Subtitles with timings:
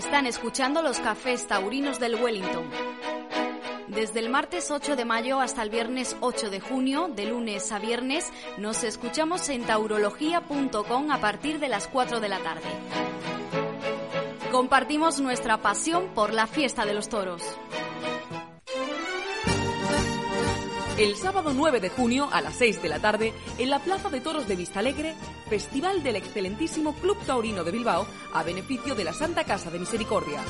[0.00, 2.70] Están escuchando los cafés taurinos del Wellington.
[3.88, 7.78] Desde el martes 8 de mayo hasta el viernes 8 de junio, de lunes a
[7.78, 12.62] viernes, nos escuchamos en taurología.com a partir de las 4 de la tarde.
[14.50, 17.42] Compartimos nuestra pasión por la fiesta de los toros.
[21.00, 24.20] El sábado 9 de junio a las 6 de la tarde, en la Plaza de
[24.20, 25.14] Toros de Vistalegre,
[25.48, 30.42] Festival del excelentísimo Club Taurino de Bilbao a beneficio de la Santa Casa de Misericordia.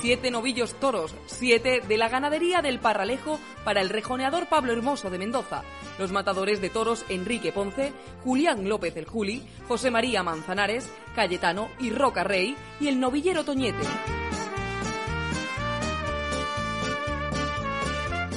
[0.00, 5.18] Siete novillos toros, siete de la ganadería del Parralejo para el rejoneador Pablo Hermoso de
[5.18, 5.62] Mendoza,
[5.98, 7.92] los matadores de toros Enrique Ponce,
[8.24, 13.84] Julián López el Juli, José María Manzanares, Cayetano y Roca Rey y el novillero Toñete.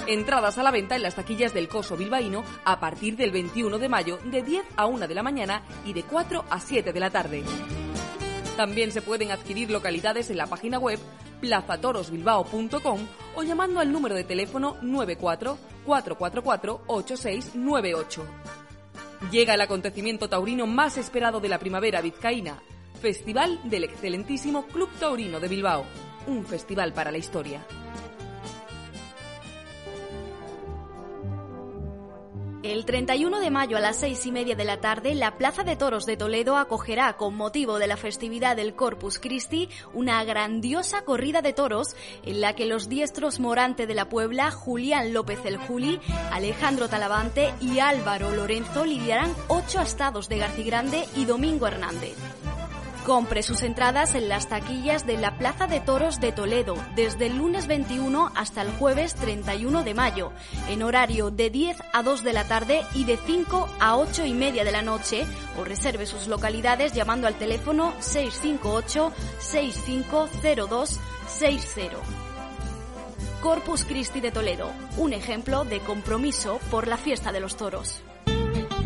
[0.08, 3.88] Entradas a la venta en las taquillas del Coso Bilbaíno a partir del 21 de
[3.88, 7.10] mayo de 10 a 1 de la mañana y de 4 a 7 de la
[7.10, 7.44] tarde.
[8.58, 11.00] También se pueden adquirir localidades en la página web
[11.40, 13.00] plazatorosbilbao.com
[13.36, 18.26] o llamando al número de teléfono 94 444 8698.
[19.32, 22.62] Llega el acontecimiento taurino más esperado de la primavera vizcaína,
[23.02, 25.86] Festival del excelentísimo Club Taurino de Bilbao,
[26.28, 27.66] un festival para la historia.
[32.64, 35.76] El 31 de mayo a las seis y media de la tarde, la Plaza de
[35.76, 41.42] Toros de Toledo acogerá, con motivo de la festividad del Corpus Christi, una grandiosa corrida
[41.42, 41.94] de toros
[42.24, 46.00] en la que los diestros Morante de la Puebla, Julián López el Juli,
[46.32, 52.16] Alejandro Talavante y Álvaro Lorenzo lidiarán ocho astados de Garcigrande y Domingo Hernández.
[53.06, 57.36] Compre sus entradas en las taquillas de la Plaza de Toros de Toledo desde el
[57.36, 60.32] lunes 21 hasta el jueves 31 de mayo,
[60.70, 64.34] en horario de 10 a 2 de la tarde y de 5 a 8 y
[64.34, 65.26] media de la noche,
[65.60, 71.98] o reserve sus localidades llamando al teléfono 658 650260.
[73.42, 78.02] Corpus Christi de Toledo, un ejemplo de compromiso por la fiesta de los toros.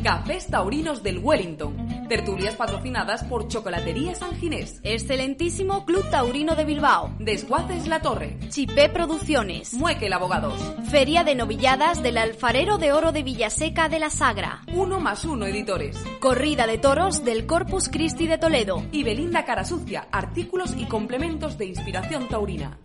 [0.07, 2.07] Cafés Taurinos del Wellington.
[2.07, 4.79] Tertulias patrocinadas por Chocolatería San Ginés.
[4.84, 7.13] Excelentísimo Club Taurino de Bilbao.
[7.19, 8.38] Desguaces La Torre.
[8.47, 9.73] Chipé Producciones.
[9.73, 10.62] Muekel Abogados.
[10.90, 14.62] Feria de Novilladas del Alfarero de Oro de Villaseca de la Sagra.
[14.73, 16.01] Uno más uno editores.
[16.22, 18.85] Corrida de toros del Corpus Christi de Toledo.
[18.94, 20.07] Y Belinda Carasucia.
[20.13, 22.79] Artículos y complementos de inspiración taurina.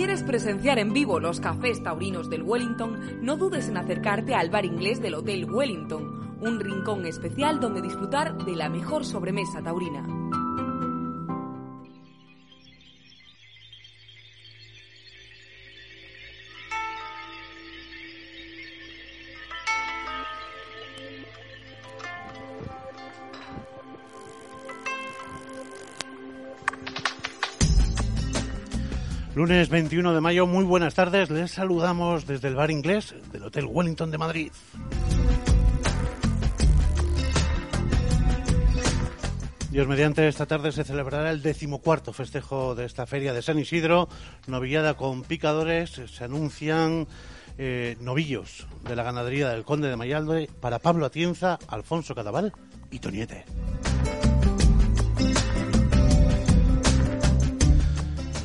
[0.00, 4.64] Quieres presenciar en vivo los cafés taurinos del Wellington, no dudes en acercarte al bar
[4.64, 10.19] inglés del Hotel Wellington, un rincón especial donde disfrutar de la mejor sobremesa taurina.
[29.40, 31.30] Lunes 21 de mayo, muy buenas tardes.
[31.30, 34.52] Les saludamos desde el bar inglés del Hotel Wellington de Madrid.
[39.70, 44.10] Dios mediante, esta tarde se celebrará el decimocuarto festejo de esta feria de San Isidro,
[44.46, 46.02] novillada con picadores.
[46.14, 47.08] Se anuncian
[47.56, 52.52] eh, novillos de la ganadería del Conde de Mayalde para Pablo Atienza, Alfonso Cadaval
[52.90, 53.46] y Toniete.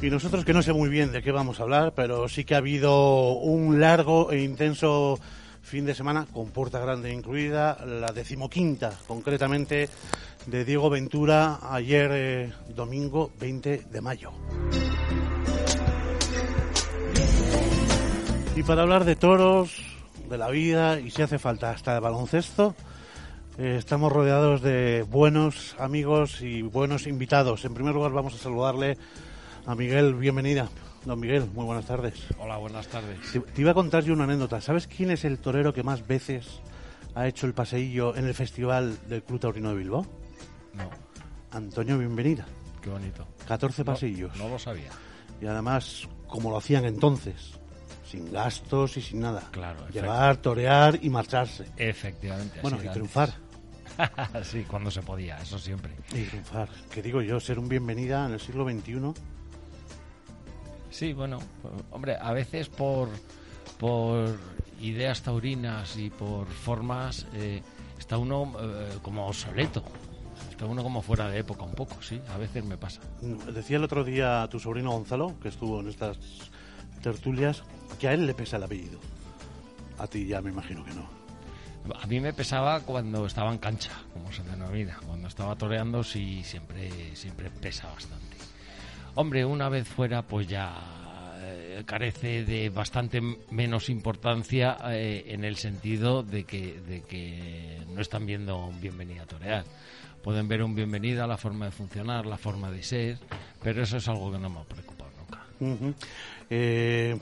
[0.05, 2.53] Y nosotros que no sé muy bien de qué vamos a hablar, pero sí que
[2.53, 5.19] ha habido un largo e intenso
[5.63, 9.89] fin de semana, con puerta grande incluida, la decimoquinta concretamente
[10.45, 14.29] de Diego Ventura ayer eh, domingo 20 de mayo.
[18.55, 19.81] Y para hablar de toros,
[20.29, 22.75] de la vida y si hace falta hasta de baloncesto,
[23.57, 27.65] eh, estamos rodeados de buenos amigos y buenos invitados.
[27.65, 28.99] En primer lugar vamos a saludarle
[29.67, 30.69] a Miguel, bienvenida.
[31.05, 32.15] Don Miguel, muy buenas tardes.
[32.39, 33.19] Hola, buenas tardes.
[33.31, 34.59] Te, te iba a contar yo una anécdota.
[34.61, 36.61] ¿Sabes quién es el torero que más veces
[37.13, 40.05] ha hecho el paseillo en el Festival del Club Taurino de Bilbao?
[40.73, 40.89] No,
[41.51, 42.45] Antonio, bienvenida.
[42.81, 43.27] qué bonito.
[43.47, 44.35] 14 No- pasillos.
[44.37, 44.89] No, lo sabía.
[45.41, 47.53] Y además, como lo hacían entonces,
[48.09, 49.43] sin gastos y sin nada.
[49.51, 51.65] Claro, Llegar, torear y marcharse.
[51.77, 52.59] Efectivamente.
[52.61, 53.33] Bueno, y triunfar.
[54.43, 55.93] sí, cuando se podía, eso siempre.
[56.13, 56.67] Y triunfar.
[56.91, 59.13] Que digo yo, ser un bienvenida en el siglo XXI.
[60.95, 61.39] Sí, bueno,
[61.91, 63.09] hombre, a veces por,
[63.77, 64.39] por
[64.79, 67.61] ideas taurinas y por formas eh,
[67.99, 69.83] está uno eh, como obsoleto.
[70.49, 73.01] Está uno como fuera de época un poco, sí, a veces me pasa.
[73.53, 76.17] Decía el otro día tu sobrino Gonzalo, que estuvo en estas
[77.01, 77.63] tertulias,
[77.99, 78.97] que a él le pesa el apellido.
[79.97, 81.09] A ti ya me imagino que no.
[82.01, 84.97] A mí me pesaba cuando estaba en cancha, como se denomina.
[85.05, 88.35] Cuando estaba toreando sí siempre, siempre pesa bastante.
[89.17, 90.73] Hombre, una vez fuera pues ya
[91.39, 98.01] eh, carece de bastante menos importancia eh, en el sentido de que, de que no
[98.01, 99.63] están viendo un bienvenido a torear.
[100.21, 103.17] Pueden ver un bienvenido a la forma de funcionar, la forma de ser,
[103.63, 105.85] pero eso es algo que no me ha preocupado nunca.
[106.49, 107.17] Eh,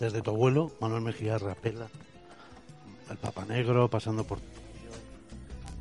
[0.00, 1.86] desde tu abuelo, Manuel Mejía Rapela,
[3.08, 4.40] el Papa Negro, pasando por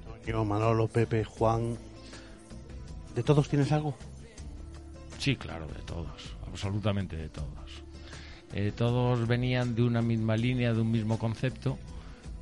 [0.05, 1.75] Antonio, Manolo, Pepe, Juan.
[3.15, 3.95] ¿De todos tienes algo?
[5.17, 7.83] Sí, claro, de todos, absolutamente de todos.
[8.53, 11.77] Eh, todos venían de una misma línea, de un mismo concepto,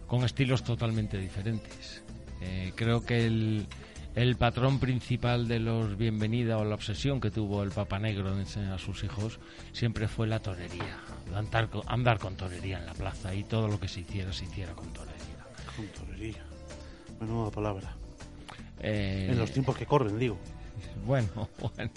[0.07, 2.04] con estilos totalmente diferentes.
[2.42, 3.66] Eh, creo que el,
[4.16, 8.42] el patrón principal de los bienvenida o la obsesión que tuvo el Papa Negro de
[8.42, 9.39] enseñar a sus hijos
[9.71, 11.00] siempre fue la torería,
[11.33, 14.45] andar con, andar con torería en la plaza y todo lo que se hiciera se
[14.45, 15.16] hiciera con torería.
[15.75, 16.44] Con torería.
[17.19, 17.95] Menuda palabra.
[18.80, 20.38] Eh, En los tiempos que corren, digo.
[21.06, 21.28] Bueno,
[21.75, 21.92] bueno,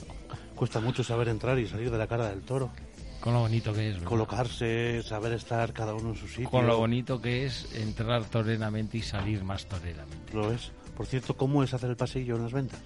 [0.58, 2.72] Cuesta mucho saber entrar y salir de la cara del toro.
[3.20, 3.94] con lo bonito que es.
[3.94, 4.08] ¿verdad?
[4.08, 6.50] Colocarse, saber estar cada uno en su sitio.
[6.50, 10.34] Con lo bonito que es entrar toreramente y salir más toreramente.
[10.34, 10.72] Lo es.
[10.96, 12.80] Por cierto, ¿cómo es hacer el pasillo en las ventas?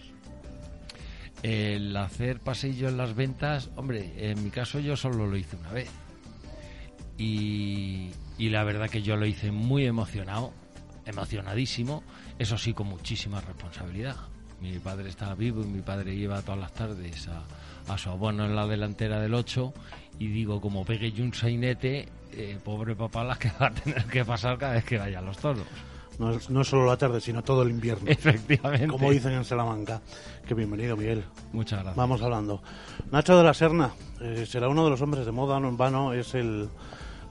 [1.43, 5.73] El hacer pasillo en las ventas, hombre, en mi caso yo solo lo hice una
[5.73, 5.89] vez.
[7.17, 10.53] Y, y la verdad que yo lo hice muy emocionado,
[11.07, 12.03] emocionadísimo,
[12.39, 14.17] eso sí, con muchísima responsabilidad.
[14.63, 17.43] Mi padre estaba vivo y mi padre iba todas las tardes a,
[17.93, 19.75] a su abuelo en la delantera del 8
[20.21, 24.05] y digo, como pegue yo un sainete, eh, pobre papá la que va a tener
[24.05, 25.67] que pasar cada vez que vaya a los toros.
[26.19, 28.05] No es, no solo la tarde, sino todo el invierno.
[28.11, 28.87] Efectivamente.
[28.87, 30.01] Como dicen en Salamanca.
[30.47, 31.25] Que bienvenido, Miguel.
[31.53, 31.97] Muchas gracias.
[31.97, 32.63] Vamos hablando.
[33.11, 36.13] Nacho de la Serna eh, será uno de los hombres de moda, no en vano,
[36.13, 36.69] es el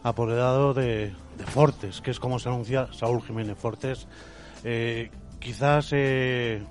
[0.04, 4.08] apoderado de, de Fortes, que es como se anuncia Saúl Jiménez Fortes.
[4.64, 5.10] Eh,
[5.40, 6.62] quizás eh,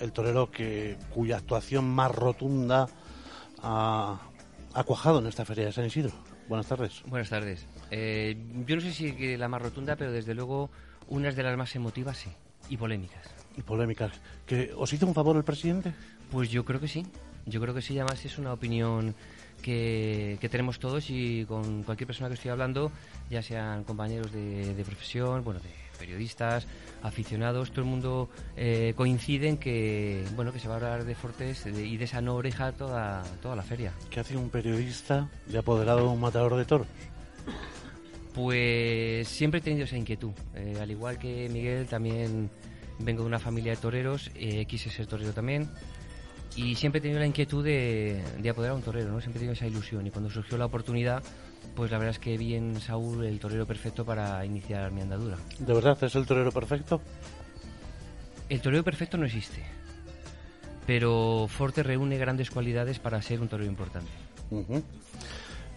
[0.00, 2.88] el torero que cuya actuación más rotunda
[3.62, 4.20] ha,
[4.74, 6.12] ha cuajado en esta feria de San Isidro.
[6.48, 7.02] Buenas tardes.
[7.06, 7.66] Buenas tardes.
[7.90, 10.70] Eh, yo no sé si la más rotunda, pero desde luego
[11.08, 12.30] unas de las más emotivas, sí.
[12.68, 13.22] Y polémicas.
[13.56, 14.12] Y polémicas.
[14.46, 15.92] ¿Que ¿Os hizo un favor el presidente?
[16.30, 17.06] Pues yo creo que sí.
[17.46, 19.14] Yo creo que sí, además es una opinión
[19.62, 22.92] que, que tenemos todos y con cualquier persona que estoy hablando,
[23.30, 26.66] ya sean compañeros de, de profesión, bueno, de periodistas,
[27.02, 31.14] aficionados, todo el mundo eh, coincide en que, bueno, que se va a hablar de
[31.14, 33.92] Fortes y de esa no oreja toda, toda la feria.
[34.08, 36.86] ¿Qué hace un periodista de apoderado de un matador de toros?
[38.34, 40.32] Pues siempre he tenido esa inquietud.
[40.54, 42.50] Eh, al igual que Miguel, también
[42.98, 45.68] vengo de una familia de toreros, eh, quise ser torero también.
[46.56, 49.20] Y siempre he tenido la inquietud de, de apoderar a un torero, ¿no?
[49.20, 50.06] Siempre he tenido esa ilusión.
[50.06, 51.22] Y cuando surgió la oportunidad,
[51.74, 55.36] pues la verdad es que vi en Saúl el torero perfecto para iniciar mi andadura.
[55.58, 57.00] ¿De verdad es el torero perfecto?
[58.48, 59.62] El torero perfecto no existe.
[60.86, 64.10] Pero Forte reúne grandes cualidades para ser un torero importante.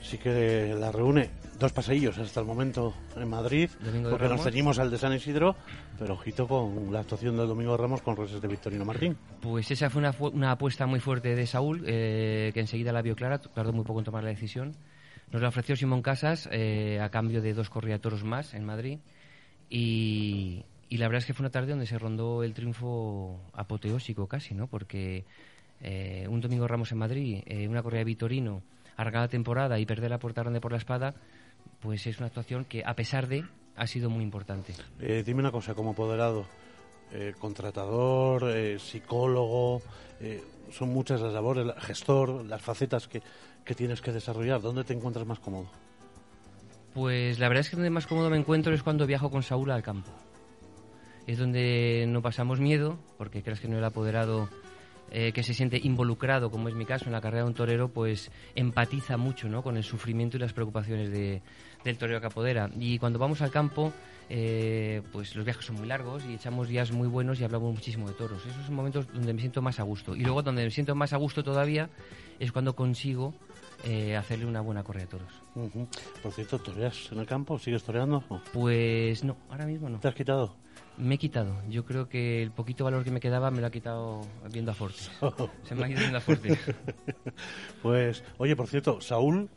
[0.02, 4.80] Sí que la reúne dos paseillos hasta el momento en Madrid, Domingo porque nos ceñimos
[4.80, 5.56] al de San Isidro,
[6.00, 9.16] pero ojito con la actuación del Domingo Ramos con reses de Victorino Martín.
[9.42, 13.02] Pues esa fue una, fu- una apuesta muy fuerte de Saúl, eh, que enseguida la
[13.02, 14.76] vio clara, tardó muy poco en tomar la decisión.
[15.34, 19.00] Nos la ofreció Simón Casas eh, a cambio de dos corriatoros más en Madrid.
[19.68, 24.28] Y, y la verdad es que fue una tarde donde se rondó el triunfo apoteósico
[24.28, 24.68] casi, ¿no?
[24.68, 25.26] Porque
[25.82, 28.62] eh, un Domingo Ramos en Madrid, eh, una correa de Vitorino,
[28.96, 31.16] la temporada y perder la puerta grande por la espada,
[31.82, 33.44] pues es una actuación que, a pesar de,
[33.76, 34.74] ha sido muy importante.
[35.26, 36.46] Dime una cosa, como apoderado,
[37.40, 39.82] contratador, psicólogo,
[40.72, 43.22] son muchas las labores, la- gestor, las facetas que,
[43.66, 44.62] que tienes que desarrollar.
[44.62, 45.68] ¿Dónde te encuentras más cómodo?
[46.94, 49.72] Pues la verdad es que donde más cómodo me encuentro es cuando viajo con Saúl
[49.72, 50.12] al campo.
[51.26, 54.50] Es donde no pasamos miedo, porque creas que no el apoderado
[55.10, 57.88] eh, que se siente involucrado, como es mi caso, en la carrera de un torero,
[57.88, 59.64] pues empatiza mucho ¿no?
[59.64, 61.42] con el sufrimiento y las preocupaciones de-
[61.84, 62.70] del torero que apodera.
[62.80, 63.94] Y cuando vamos al campo,
[64.30, 68.08] eh, pues los viajes son muy largos y echamos días muy buenos y hablamos muchísimo
[68.08, 68.46] de toros.
[68.46, 70.16] Esos son momentos donde me siento más a gusto.
[70.16, 71.90] Y luego donde me siento más a gusto todavía
[72.40, 73.34] es cuando consigo
[73.84, 75.34] eh, hacerle una buena correa de toros.
[75.56, 75.88] Ujú.
[76.22, 77.60] Por cierto, ¿toreas en el campo?
[77.60, 78.24] ¿Sigues toreando?
[78.30, 80.00] ¿O Pues no, ahora mismo no.
[80.00, 80.56] ¿Te has quitado?
[80.98, 81.56] Me he quitado.
[81.70, 84.22] Yo creo que el poquito valor que me quedaba me lo ha quitado
[84.52, 85.00] viendo a Forte.
[85.64, 86.58] Se me ha ido viendo a Forte.
[87.82, 89.50] Pues, oye, por cierto, Saúl,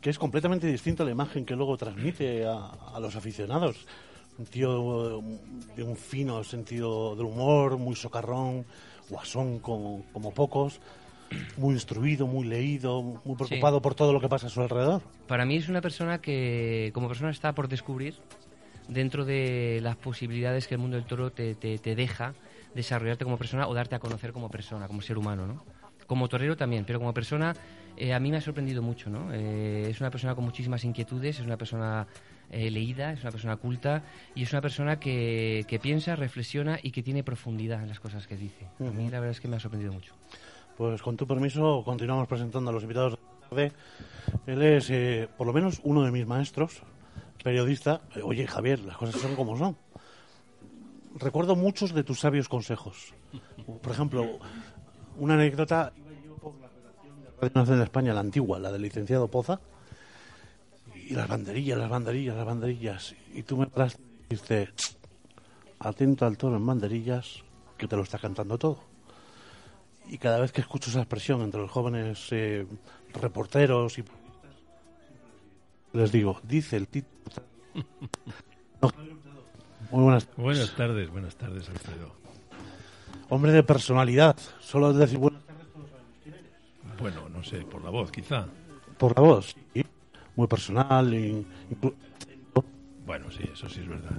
[0.00, 3.86] que es completamente distinto a la imagen que luego transmite a, a los aficionados.
[4.38, 5.38] Un tío eh,
[5.76, 8.64] de un fino sentido del humor, muy socarrón,
[9.10, 10.80] guasón como, como pocos,
[11.56, 15.02] muy instruido, muy leído, muy preocupado por todo lo que pasa a su alrededor.
[15.26, 18.14] Para mí es una persona que, como persona, está por descubrir,
[18.88, 22.34] dentro de las posibilidades que el mundo del toro te, te, te deja
[22.74, 25.64] desarrollarte como persona o darte a conocer como persona, como ser humano, ¿no?
[26.06, 27.54] Como torero también, pero como persona
[27.96, 29.32] eh, a mí me ha sorprendido mucho, ¿no?
[29.32, 32.06] Eh, es una persona con muchísimas inquietudes, es una persona
[32.50, 34.04] eh, leída, es una persona culta
[34.34, 38.26] y es una persona que, que, piensa, reflexiona y que tiene profundidad en las cosas
[38.26, 38.66] que dice.
[38.78, 40.14] A mí la verdad es que me ha sorprendido mucho.
[40.78, 43.72] Pues con tu permiso continuamos presentando a los invitados de la tarde.
[44.46, 46.82] Él es, eh, por lo menos, uno de mis maestros,
[47.42, 48.02] periodista.
[48.14, 49.76] Eh, Oye, Javier, las cosas son como son.
[51.16, 53.12] Recuerdo muchos de tus sabios consejos.
[53.82, 54.38] Por ejemplo,
[55.16, 55.92] una anécdota.
[55.96, 59.60] De Radio Nacional de España, la antigua, la del licenciado Poza,
[60.94, 63.16] y las banderillas, las banderillas, las banderillas.
[63.34, 64.68] Y tú me paraste y dijiste,
[65.80, 67.42] atento al toro en banderillas,
[67.76, 68.87] que te lo está cantando todo.
[70.08, 72.66] Y cada vez que escucho esa expresión entre los jóvenes eh,
[73.12, 74.04] reporteros y
[75.92, 77.14] les digo, dice el título.
[78.80, 78.90] No.
[79.90, 80.36] Muy buenas tardes.
[80.44, 82.12] Buenas tardes, buenas tardes, Alfredo.
[83.30, 84.36] Hombre de personalidad.
[84.60, 85.66] Solo decir buenas tardes
[87.00, 88.46] Bueno, no sé, por la voz, quizá.
[88.98, 89.54] por la voz.
[89.74, 89.84] sí.
[90.36, 91.12] Muy personal.
[91.14, 91.46] y-
[93.04, 94.12] Bueno, sí, eso sí es verdad.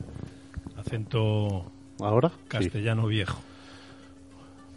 [0.75, 2.29] Acento ¿Ahora?
[2.29, 2.35] Sí.
[2.47, 3.39] castellano viejo.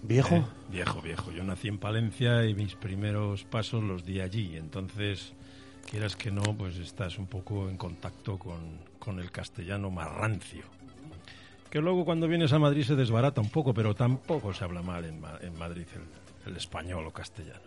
[0.03, 0.35] ¿Viejo?
[0.37, 1.31] Eh, viejo, viejo.
[1.31, 4.57] Yo nací en Palencia y mis primeros pasos los di allí.
[4.57, 5.33] Entonces,
[5.91, 10.65] quieras que no, pues estás un poco en contacto con, con el castellano más rancio.
[11.71, 15.05] Que luego cuando vienes a Madrid se desbarata un poco, pero tampoco se habla mal
[15.05, 17.63] en, Ma- en Madrid el, el español o castellano.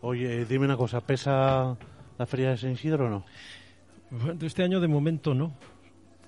[0.00, 1.00] Oye, dime una cosa.
[1.00, 1.76] ¿Pesa
[2.18, 3.26] la feria de San Isidro o no?
[4.10, 5.52] Bueno, este año de momento no.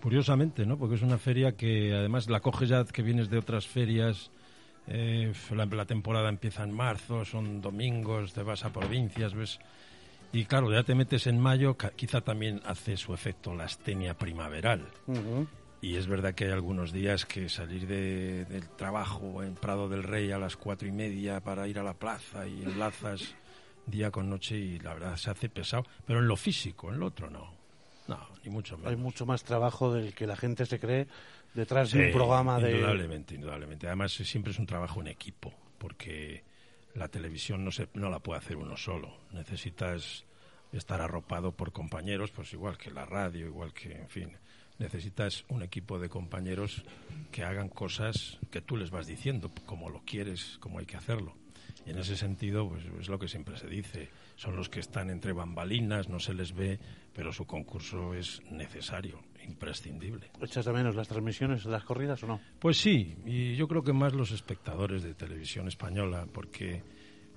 [0.02, 0.76] Curiosamente, ¿no?
[0.76, 4.31] Porque es una feria que además la coges ya que vienes de otras ferias.
[4.87, 9.59] Eh, la, la temporada empieza en marzo, son domingos, te vas a provincias, ves.
[10.33, 14.87] Y claro, ya te metes en mayo, quizá también hace su efecto la astenia primaveral.
[15.07, 15.47] Ujú.
[15.83, 20.05] Y es verdad que hay algunos días que salir de- del trabajo en Prado del
[20.05, 23.35] Rey a las cuatro y media para ir a la plaza y enlazas
[23.87, 25.85] día con noche y la verdad se hace pesado.
[26.07, 27.53] Pero en lo físico, en lo otro no.
[28.09, 28.91] No, ni mucho menos.
[28.93, 31.09] Hay mucho más trabajo del que la gente se cree
[31.55, 32.73] detrás de un programa de...
[32.73, 33.87] Indudablemente, indudablemente.
[33.87, 36.45] Además, siempre es un trabajo en equipo, porque
[36.95, 39.17] la televisión no, se, no la puede hacer uno solo.
[39.33, 40.25] Necesitas
[40.73, 44.37] estar arropado por compañeros, pues igual que la radio, igual que, en fin.
[44.79, 46.83] Necesitas un equipo de compañeros
[47.31, 51.37] que hagan cosas que tú les vas diciendo, como lo quieres, como hay que hacerlo.
[51.87, 54.09] Y en ese sentido, pues es lo que siempre se dice.
[54.37, 56.81] Son los que están entre bambalinas, no se les ve,
[57.13, 60.31] pero su concurso es necesario, imprescindible.
[60.41, 62.41] ¿Echas de menos las transmisiones las corridas o no?
[62.59, 66.83] Pues sí, y yo creo que más los espectadores de televisión española, porque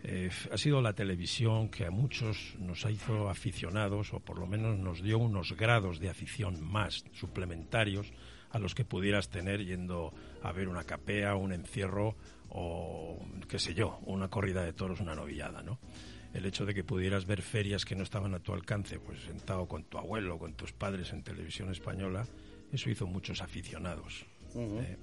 [0.03, 4.77] eh, ha sido la televisión que a muchos nos hizo aficionados, o por lo menos
[4.77, 8.13] nos dio unos grados de afición más suplementarios
[8.51, 12.15] a los que pudieras tener yendo a ver una capea, un encierro
[12.49, 13.19] o,
[13.49, 15.79] qué sé yo, una corrida de toros, una novillada, ¿no?
[16.35, 19.67] El hecho de que pudieras ver ferias que no estaban a tu alcance, pues sentado
[19.67, 22.27] con tu abuelo, con tus padres en televisión española,
[22.71, 24.25] eso hizo muchos aficionados.
[24.55, 24.97] ¿eh?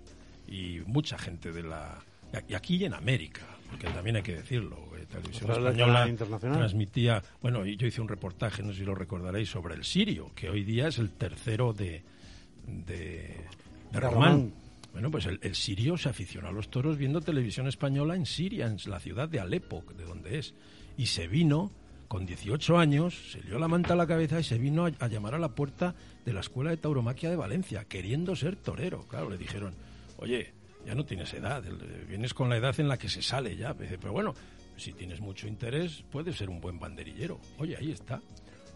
[0.47, 2.03] y mucha gente de la
[2.49, 6.59] y aquí y en América porque también hay que decirlo eh, televisión española internacional.
[6.59, 10.49] transmitía bueno yo hice un reportaje no sé si lo recordaréis sobre el sirio que
[10.49, 12.03] hoy día es el tercero de
[12.67, 13.37] de, de
[13.93, 14.13] De Román.
[14.13, 14.53] Román.
[14.93, 18.67] Bueno, pues el, el sirio se aficionó a los toros viendo televisión española en Siria,
[18.67, 20.55] en la ciudad de Alepo, de donde es.
[20.97, 21.71] Y se vino,
[22.09, 25.09] con 18 años, se lió la manta a la cabeza y se vino a, a
[25.09, 25.95] llamar a la puerta
[26.25, 29.07] de la Escuela de Tauromaquia de Valencia, queriendo ser torero.
[29.09, 29.75] Claro, le dijeron,
[30.19, 30.53] oye,
[30.87, 33.75] ya no tienes edad, el- vienes con la edad en la que se sale ya.
[33.75, 34.35] Pero bueno,
[34.77, 37.41] si tienes mucho interés, puedes ser un buen banderillero.
[37.59, 38.21] Oye, ahí está.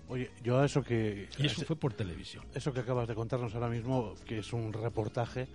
[0.09, 1.29] Oye, yo a eso que...
[1.37, 2.45] Y eso fue por televisión.
[2.55, 5.49] Eso que acabas de contarnos ahora mismo, que es un reportaje,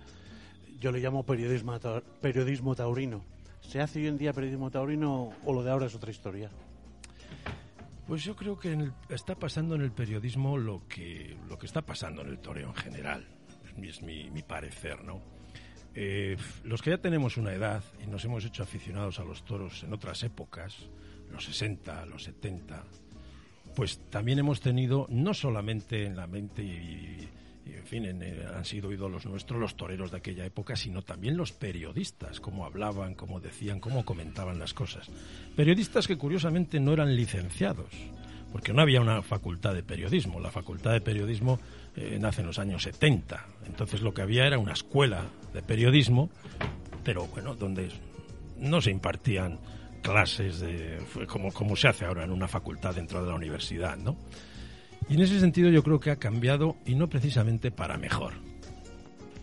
[0.78, 1.74] yo le llamo periodismo,
[2.20, 3.24] periodismo taurino.
[3.62, 6.50] ¿Se hace hoy en día periodismo taurino o lo de ahora es otra historia?
[8.06, 12.22] Pues yo creo que está pasando en el periodismo lo que, lo que está pasando
[12.22, 13.26] en el toreo en general.
[13.82, 15.22] Es mi parecer, ¿no?
[15.94, 19.82] Eh, los que ya tenemos una edad y nos hemos hecho aficionados a los toros
[19.82, 20.88] en otras épocas,
[21.30, 22.82] los 60, los 70,
[23.76, 27.28] pues también hemos tenido, no solamente en la mente y,
[27.64, 31.02] y, en fin, en, eh, han sido ídolos nuestros los toreros de aquella época, sino
[31.02, 35.08] también los periodistas, cómo hablaban, cómo decían, cómo comentaban las cosas.
[35.54, 37.92] Periodistas que curiosamente no eran licenciados,
[38.52, 40.40] porque no había una facultad de periodismo.
[40.40, 41.58] La facultad de periodismo
[41.96, 43.46] eh, nace en los años 70.
[43.66, 46.30] Entonces lo que había era una escuela de periodismo,
[47.04, 47.90] pero bueno, donde
[48.58, 49.58] no se impartían
[50.02, 54.16] clases de, como, como se hace ahora en una facultad dentro de la universidad, ¿no?
[55.12, 58.32] Y en ese sentido yo creo que ha cambiado y no precisamente para mejor.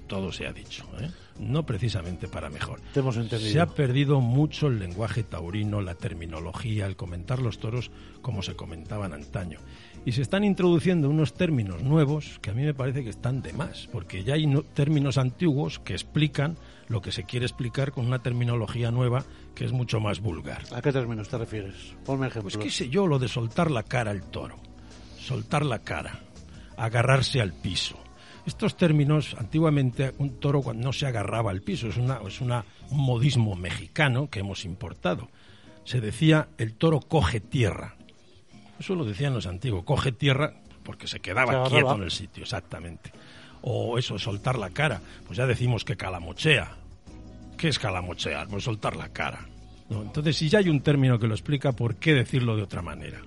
[0.08, 1.12] todo se ha dicho, ¿eh?
[1.38, 2.82] no precisamente para mejor.
[2.92, 3.52] Te hemos entendido.
[3.52, 7.92] Se ha perdido mucho el lenguaje taurino, la terminología, el comentar los toros
[8.24, 9.60] como se comentaban antaño.
[10.06, 13.54] Y se están introduciendo unos términos nuevos que a mí me parece que están de
[13.54, 16.58] más, porque ya hay términos antiguos que explican
[16.88, 19.24] lo que se quiere explicar con una terminología nueva
[19.54, 20.64] que es mucho más vulgar.
[20.74, 21.76] ¿A qué términos te refieres?
[22.06, 22.56] Ponme ejemplos.
[22.56, 24.56] Pues qué sé yo, lo de soltar la cara al toro,
[25.20, 26.20] soltar la cara,
[26.78, 27.98] agarrarse al piso.
[28.46, 33.00] Estos términos, antiguamente un toro no se agarraba al piso, es, una, es una, un
[33.00, 35.30] modismo mexicano que hemos importado.
[35.84, 37.96] Se decía el toro coge tierra.
[38.80, 40.54] Eso lo decían los antiguos, coge tierra
[40.84, 43.12] porque se quedaba quieto en el sitio, exactamente.
[43.62, 46.76] O eso, soltar la cara, pues ya decimos que calamochea.
[47.58, 48.48] ¿Qué es calamochear?
[48.48, 49.46] Pues soltar la cara.
[49.90, 53.22] Entonces, si ya hay un término que lo explica, ¿por qué decirlo de otra manera?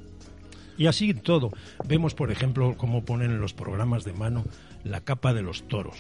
[0.76, 1.50] Y así todo.
[1.86, 4.44] Vemos, por ejemplo, cómo ponen en los programas de mano
[4.84, 5.96] la capa de los toros.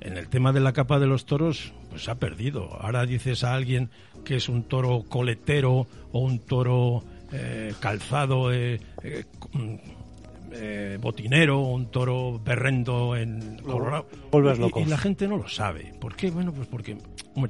[0.00, 2.76] En el tema de la capa de los toros, pues se ha perdido.
[2.80, 3.90] Ahora dices a alguien
[4.24, 11.90] que es un toro coletero o un toro eh, calzado, eh, eh, mm, botinero, un
[11.90, 14.06] toro berrendo en Colorado.
[14.76, 15.94] Y, y, la gente no lo sabe.
[15.98, 16.30] ¿Por qué?
[16.30, 16.98] Bueno, pues porque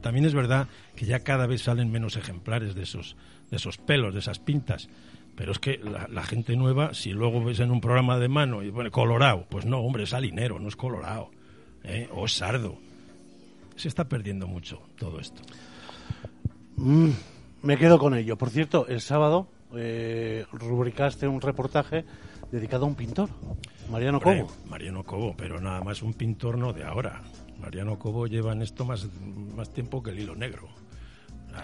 [0.00, 3.16] también es verdad que ya cada vez salen menos ejemplares de esos,
[3.50, 4.88] de esos pelos, de esas pintas.
[5.34, 8.70] Pero es que la, gente nueva, si luego ves en un programa de mano y
[8.70, 11.30] pone colorado, pues no, hombre, es salinero, no es colorado.
[11.84, 12.08] ¿eh?
[12.12, 12.76] O es sardo.
[13.76, 15.42] Se está perdiendo mucho todo esto.
[16.76, 17.10] Mm,
[17.62, 18.36] me quedo con ello.
[18.36, 22.04] Por cierto, el sábado eh, rubricaste un reportaje
[22.50, 23.30] dedicado a un pintor,
[23.90, 24.52] Mariano Cobo.
[24.68, 27.22] Mariano Cobo, pero nada más un pintor no de ahora.
[27.58, 29.08] Mariano Cobo lleva en esto más,
[29.56, 30.68] más tiempo que el hilo negro.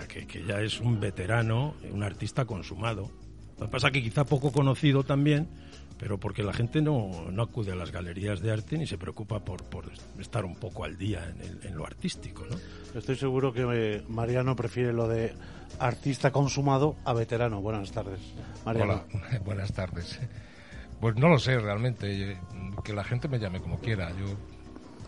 [0.08, 3.10] Que, que ya es un veterano, un artista consumado
[3.58, 5.48] lo que pasa es que quizá poco conocido también,
[5.98, 9.40] pero porque la gente no, no acude a las galerías de arte ni se preocupa
[9.40, 12.44] por, por estar un poco al día en, lo artístico.
[12.48, 12.56] ¿no?
[12.98, 15.34] Estoy seguro que eh, Mariano prefiere lo de
[15.80, 17.60] artista consumado a veterano.
[17.60, 18.20] Buenas tardes,
[18.64, 19.02] Mariano.
[19.12, 20.20] Hola, buenas tardes.
[21.00, 22.38] Pues no lo sé realmente, eh,
[22.84, 24.10] que la gente me llame como quiera.
[24.10, 24.36] Yo,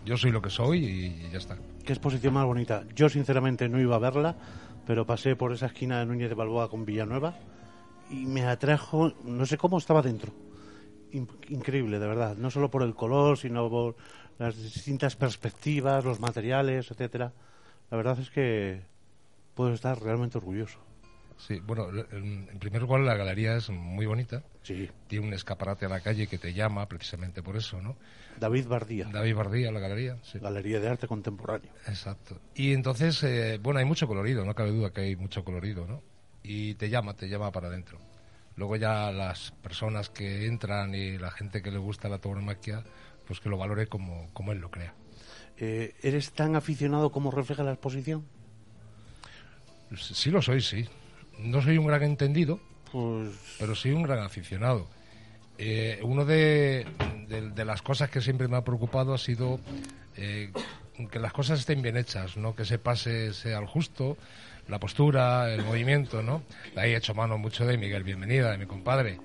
[0.03, 1.57] yo soy lo que soy y ya está.
[1.85, 2.83] ¿Qué exposición más bonita?
[2.95, 4.35] Yo sinceramente no iba a verla,
[4.85, 7.39] pero pasé por esa esquina de Núñez de Balboa con Villanueva
[8.11, 10.33] y me atrajo, no sé cómo estaba dentro.
[11.11, 12.35] increíble, de verdad.
[12.37, 13.95] No solo por el color, sino por
[14.37, 17.33] las distintas perspectivas, los materiales, etcétera.
[17.89, 18.81] La verdad es que
[19.55, 20.79] puedo estar realmente orgulloso.
[21.37, 24.43] Sí, bueno, en primer lugar la galería es muy bonita.
[24.61, 24.89] Sí.
[25.07, 27.95] Tiene un escaparate a la calle que te llama precisamente por eso, ¿no?
[28.39, 29.09] David Bardía.
[29.11, 30.17] David Bardía, la galería.
[30.21, 30.37] Sí.
[30.37, 31.71] Galería de arte contemporáneo.
[31.87, 32.39] Exacto.
[32.53, 36.03] Y entonces, eh, bueno, hay mucho colorido, no cabe duda que hay mucho colorido, ¿no?
[36.43, 37.99] Y te llama, te llama para adentro.
[38.55, 42.83] Luego ya las personas que entran y la gente que le gusta la tauromaquia,
[43.25, 44.93] pues que lo valore como, como él lo crea.
[45.57, 48.25] Eh, ¿Eres tan aficionado como refleja la exposición?
[49.95, 50.87] Sí lo soy, sí.
[51.39, 52.59] No soy un gran entendido,
[52.91, 53.29] pues...
[53.59, 54.87] pero sí un gran aficionado.
[55.57, 56.85] Eh, una de,
[57.27, 59.59] de, las cosas que siempre me ha preocupado ha sido
[60.15, 60.51] eh,
[61.11, 64.17] que las cosas estén bien hechas, no que se pase sea al justo,
[64.67, 66.43] la postura, el movimiento, ¿no?
[66.75, 69.19] ahí he hecho mano mucho de Miguel Bienvenida, de mi compadre,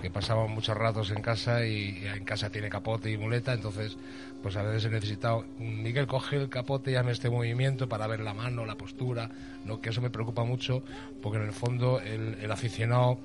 [0.00, 3.96] que pasaba muchos ratos en casa y, en casa tiene capote y muleta, entonces
[4.42, 8.20] pues a veces he necesitado, Miguel coge el capote y hazme este movimiento para ver
[8.20, 9.30] la mano, la postura,
[9.64, 9.80] ¿no?
[9.80, 10.82] Que eso me preocupa mucho
[11.22, 13.18] porque en el fondo el, aficionado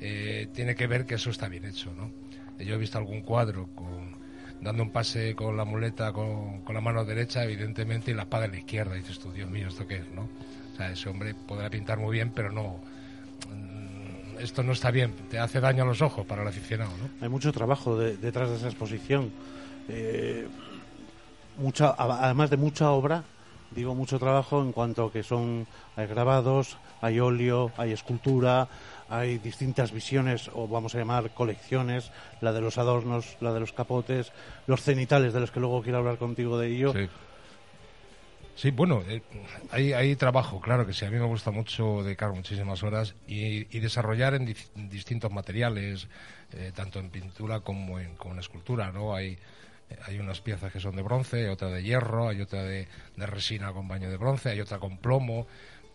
[0.00, 2.10] eh, tiene que ver que eso está bien hecho, ¿no?
[2.62, 4.22] Yo he visto algún cuadro con
[4.62, 8.44] dando un pase con la muleta con, con la mano derecha, evidentemente, y la espada
[8.44, 8.94] en la izquierda.
[8.94, 10.10] Y dices tú, Dios mío, ¿esto qué es?
[10.14, 10.28] ¿no?
[10.72, 12.80] O sea, ese hombre podrá pintar muy bien, pero no.
[13.48, 17.08] Mm, esto no está bien, te hace daño a los ojos para el aficionado, ¿no?
[17.20, 19.30] Hay mucho trabajo detrás de esa exposición.
[19.88, 20.46] Eh,
[21.58, 23.24] mucha, además de mucha obra,
[23.70, 28.68] digo mucho trabajo en cuanto a que son hay grabados, hay óleo, hay escultura,
[29.08, 33.72] hay distintas visiones o vamos a llamar colecciones, la de los adornos, la de los
[33.72, 34.32] capotes,
[34.66, 36.92] los cenitales de los que luego quiero hablar contigo de ello.
[36.92, 37.08] Sí.
[38.54, 39.22] Sí, bueno, eh,
[39.70, 41.04] hay, hay, trabajo, claro que sí.
[41.04, 44.54] A mí me gusta mucho dedicar muchísimas horas y, desarrollar en,
[44.90, 46.06] distintos materiales,
[46.52, 49.14] eh, tanto en pintura como en, como en escultura, ¿no?
[49.14, 49.38] Hay,
[50.06, 52.86] hay unas piezas que son de bronce, otra de hierro, hay otra de,
[53.16, 55.46] resina con baño de bronce, hay otra con plomo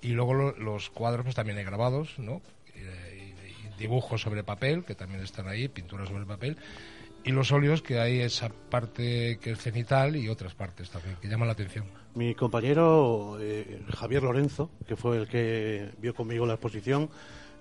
[0.01, 2.41] y luego los cuadros pues también hay grabados, ¿no?
[3.77, 6.57] dibujos sobre papel, que también están ahí, pinturas sobre papel
[7.27, 11.27] y los óleos que hay esa parte que es cenital y otras partes también que
[11.27, 11.85] llaman la atención.
[12.15, 17.09] Mi compañero eh, Javier Lorenzo, que fue el que vio conmigo la exposición,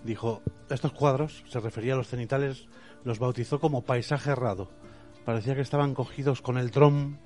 [0.04, 2.68] dijo, estos cuadros, se refería a los cenitales,
[3.04, 4.70] los bautizó como paisaje errado.
[5.24, 7.18] Parecía que estaban cogidos con el dron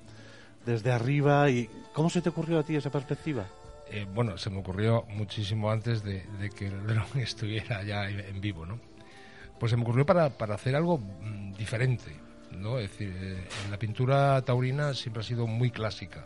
[0.65, 1.47] desde arriba.
[1.51, 3.45] y ¿Cómo se te ocurrió a ti esa perspectiva?
[3.91, 6.25] Eh, bueno, se me ocurrió muchísimo antes de,
[6.57, 8.79] que el dron estuviera ya en vivo, ¿no?
[9.59, 12.15] Pues se me ocurrió para, para hacer algo mm, diferente,
[12.57, 12.79] ¿no?
[12.79, 16.25] Es decir, eh, la pintura taurina siempre ha sido muy clásica,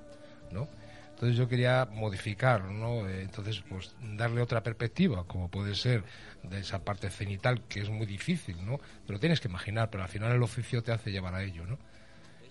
[0.51, 0.67] ¿no?
[1.11, 3.07] Entonces yo quería modificar, ¿no?
[3.07, 6.03] Eh, entonces, pues darle otra perspectiva, como puede ser
[6.43, 8.79] de esa parte cenital, que es muy difícil, ¿no?
[9.07, 11.77] Pero tienes que imaginar, pero al final el oficio te hace llevar a ello, ¿no?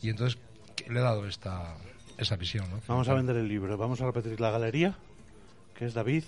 [0.00, 0.38] Y entonces
[0.88, 1.76] le he dado esta,
[2.16, 2.80] esa visión, ¿no?
[2.88, 4.94] Vamos a vender el libro, vamos a repetir la galería,
[5.76, 6.24] que es David...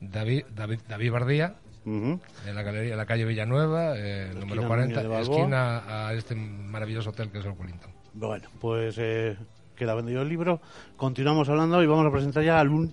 [0.00, 2.20] David, David, David Bardía, en
[2.54, 7.38] la galería, en la calle Villanueva, eh, número 40, esquina a este maravilloso hotel que
[7.38, 7.90] es el Wellington.
[8.12, 9.36] Bueno, pues eh,
[9.76, 10.60] queda vendido el libro.
[10.96, 12.90] Continuamos hablando y vamos a presentar ya al,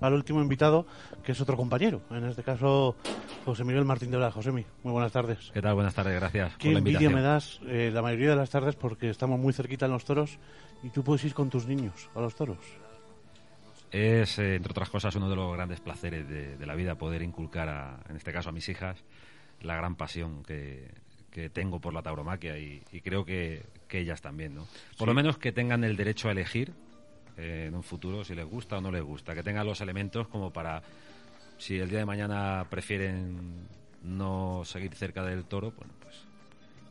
[0.00, 0.86] al último invitado,
[1.22, 2.02] que es otro compañero.
[2.10, 2.96] En este caso,
[3.44, 4.34] José Miguel Martín de Blas.
[4.34, 5.50] José muy buenas tardes.
[5.52, 5.74] ¿Qué tal?
[5.74, 6.56] Buenas tardes, gracias.
[6.58, 9.92] Qué envidia me das eh, la mayoría de las tardes porque estamos muy cerquita en
[9.92, 10.38] los toros
[10.82, 12.58] y tú puedes ir con tus niños a los toros.
[13.90, 17.68] Es, eh, entre otras cosas, uno de los grandes placeres de, la vida poder inculcar,
[17.68, 19.02] a, en este caso a mis hijas,
[19.62, 20.88] la gran pasión que,
[21.30, 24.66] que tengo por la tauromaquia y, creo que, ellas también, ¿no?
[24.96, 26.72] Por lo menos que tengan el derecho a elegir
[27.36, 30.28] eh, en un futuro si les gusta o no les gusta, que tengan los elementos
[30.28, 30.82] como para,
[31.56, 33.66] si el día de mañana prefieren
[34.02, 35.92] no seguir cerca del toro, bueno,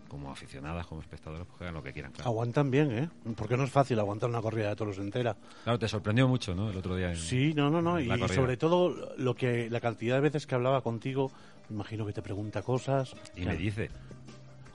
[0.08, 2.14] como aficionadas, como espectadores, pues hagan lo que quieran.
[2.24, 3.10] Aguantan bien, ¿eh?
[3.36, 5.36] Porque no es fácil aguantar una corrida de toros entera.
[5.64, 6.70] Claro, te sorprendió mucho, ¿no?
[6.70, 7.16] El otro día.
[7.16, 8.00] sí, no, no, no.
[8.00, 11.32] Y sobre todo lo que la cantidad de veces que hablaba contigo,
[11.70, 13.16] me imagino que te pregunta cosas.
[13.36, 13.90] Y me dice.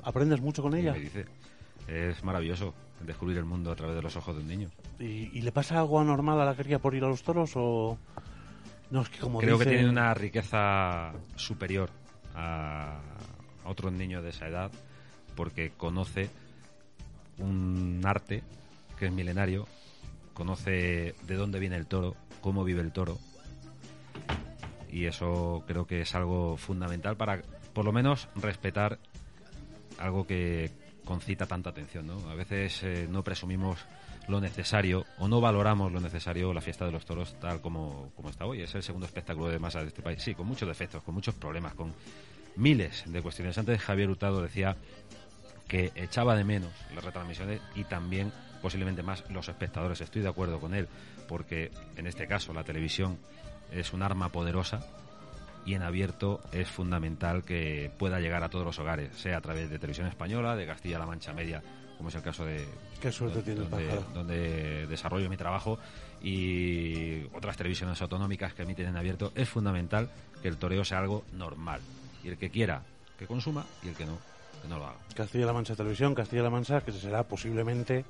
[0.04, 0.92] ¿Aprendes mucho con ella?
[0.92, 1.26] me dice.
[1.86, 4.68] Es maravilloso descubrir el mundo a través de los ojos de un niño.
[4.98, 7.98] ¿Y, le pasa algo anormal a la cría por ir a los toros o...?
[8.90, 11.90] No, es que como Creo que tiene una riqueza superior
[12.34, 13.00] a
[13.64, 14.70] otros niños de esa edad
[15.34, 16.30] porque conoce
[17.38, 18.42] un arte
[18.98, 19.66] que es milenario,
[20.34, 23.18] conoce de dónde viene el toro, cómo vive el toro,
[24.92, 27.42] y eso creo que es algo fundamental para,
[27.72, 28.98] por lo menos, respetar
[29.98, 30.70] algo que
[31.04, 32.06] concita tanta atención.
[32.06, 32.30] ¿no?
[32.30, 33.78] A veces eh, no presumimos
[34.28, 38.28] lo necesario o no valoramos lo necesario la fiesta de los toros tal como, como
[38.28, 38.60] está hoy.
[38.60, 40.22] Es el segundo espectáculo de masa de este país.
[40.22, 41.92] Sí, con muchos defectos, con muchos problemas, con
[42.56, 43.56] miles de cuestiones.
[43.56, 44.76] Antes Javier Hurtado decía
[45.72, 48.30] que echaba de menos las retransmisiones y también
[48.60, 50.02] posiblemente más los espectadores.
[50.02, 50.86] Estoy de acuerdo con él,
[51.26, 53.16] porque en este caso la televisión
[53.70, 54.84] es un arma poderosa
[55.64, 59.70] y en abierto es fundamental que pueda llegar a todos los hogares, sea a través
[59.70, 61.62] de televisión española, de Castilla-La Mancha Media,
[61.96, 62.66] como es el caso de
[63.00, 65.78] Qué suerte tiene donde, donde desarrollo mi trabajo
[66.22, 70.10] y otras televisiones autonómicas que emiten en abierto, es fundamental
[70.42, 71.80] que el toreo sea algo normal.
[72.22, 72.82] Y el que quiera
[73.18, 74.18] que consuma y el que no,
[75.14, 78.04] Castilla-La Mancha Televisión, Castilla-La Mancha, que será posiblemente,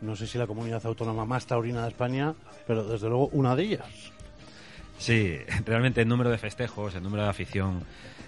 [0.00, 2.34] no sé si la comunidad autónoma más taurina de España,
[2.66, 4.12] pero desde luego una de ellas.
[4.98, 7.82] Sí, realmente el número de festejos, el número de afición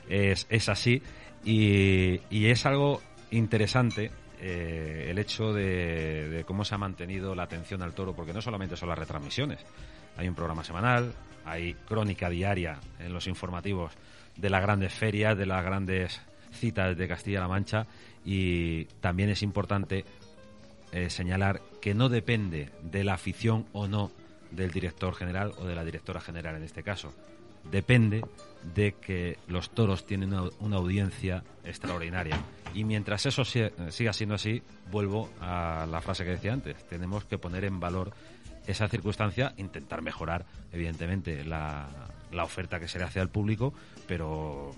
[0.09, 1.03] es, es así.
[1.45, 3.01] Y, es algo
[3.31, 8.33] interesante eh, el hecho de, de, cómo se ha mantenido la atención al toro, porque
[8.33, 9.61] no solamente son las retransmisiones,
[10.17, 11.13] hay un programa semanal,
[11.45, 13.93] hay crónica diaria en los informativos
[14.37, 16.21] de las grandes ferias, de las grandes
[16.53, 17.87] citas de Castilla-La Mancha
[18.25, 20.05] y también es importante
[20.93, 24.11] eh, señalar que no depende de la afición o no
[24.51, 27.13] del director general o de la directora general en este caso.
[27.71, 28.23] Depende
[28.75, 32.39] de que los toros tienen una, audiencia extraordinaria.
[32.75, 37.39] Y mientras eso siga siendo así, vuelvo a la frase que decía antes, tenemos que
[37.39, 38.13] poner en valor
[38.67, 41.89] esa circunstancia, intentar mejorar, evidentemente, la,
[42.33, 43.73] la oferta que se le hace al público,
[44.07, 44.73] pero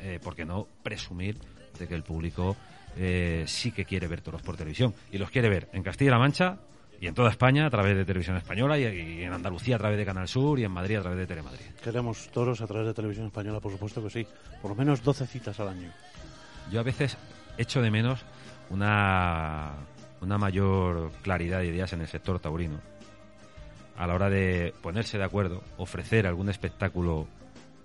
[0.00, 1.38] eh, ¿por qué no presumir
[1.78, 2.56] de que el público
[2.96, 4.94] eh, sí que quiere ver toros por televisión?
[5.12, 6.58] Y los quiere ver en Castilla-La Mancha
[7.00, 10.04] y en toda España a través de Televisión Española y, en Andalucía a través de
[10.04, 11.64] Canal Sur y en Madrid a través de Telemadrid.
[11.82, 14.26] Queremos toros a través de Televisión Española, por supuesto que sí.
[14.60, 15.90] Por lo menos 12 citas al año.
[16.70, 17.16] Yo a veces
[17.56, 18.20] echo de menos
[18.68, 19.72] una,
[20.20, 22.80] una mayor claridad de ideas en el sector taurino
[24.00, 27.28] a la hora de ponerse de acuerdo, ofrecer algún espectáculo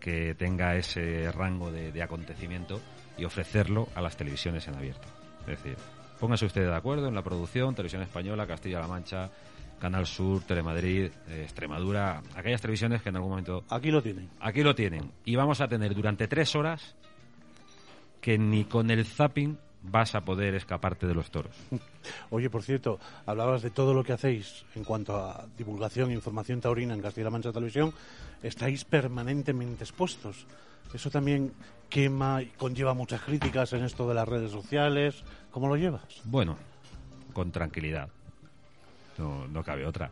[0.06, 2.80] que tenga ese rango de, acontecimiento
[3.18, 5.08] y ofrecerlo a las televisiones en abierto.
[5.48, 5.76] Es decir,
[6.20, 9.32] pónganse ustedes de acuerdo en la producción, Televisión Española, Castilla-La Mancha,
[9.80, 13.64] Canal Sur, Telemadrid, eh, Extremadura, aquellas televisiones que en algún momento...
[13.68, 14.30] Aquí lo tienen.
[14.42, 15.12] Aquí lo tienen.
[15.26, 16.96] Y vamos a tener durante tres horas
[18.22, 19.58] que ni con el zapping
[19.92, 21.56] vas a poder escaparte de los toros.
[22.30, 26.62] Oye, por cierto, hablabas de todo lo que hacéis en cuanto a divulgación e información
[26.62, 27.94] taurina en Castilla-La Mancha Televisión.
[28.44, 30.46] Estáis permanentemente expuestos.
[30.94, 31.52] Eso también
[31.90, 35.24] quema y conlleva muchas críticas en esto de las redes sociales.
[35.52, 36.04] ¿Cómo lo llevas?
[36.26, 36.58] Bueno,
[37.34, 38.10] con tranquilidad.
[39.18, 40.12] no, no cabe otra.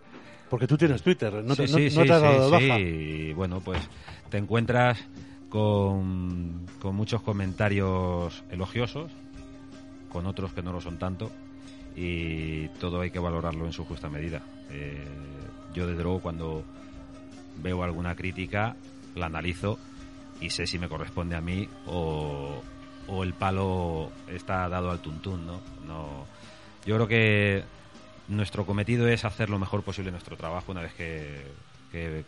[0.50, 2.50] Porque tú tienes Twitter, no te, sí, no- sí, no sí, te has sí, dado
[2.60, 2.80] sí, baja.
[2.80, 3.80] y bueno, pues
[4.30, 5.00] te encuentras
[5.50, 9.12] con, con muchos comentarios elogiosos,
[10.13, 11.32] con otros que no lo son tanto,
[11.95, 14.41] y todo hay que valorarlo en su justa medida.
[14.69, 15.04] Eh,
[15.73, 16.63] yo, desde luego, cuando
[17.62, 18.76] veo alguna crítica,
[19.15, 19.78] la analizo
[20.39, 22.62] y sé si me corresponde a mí o,
[23.08, 25.62] o el palo está dado al tuntún, ¿no?
[25.86, 26.26] no
[26.86, 27.63] yo creo que
[28.28, 31.43] nuestro cometido es hacer lo mejor posible nuestro trabajo una vez que,
[31.91, 32.26] que,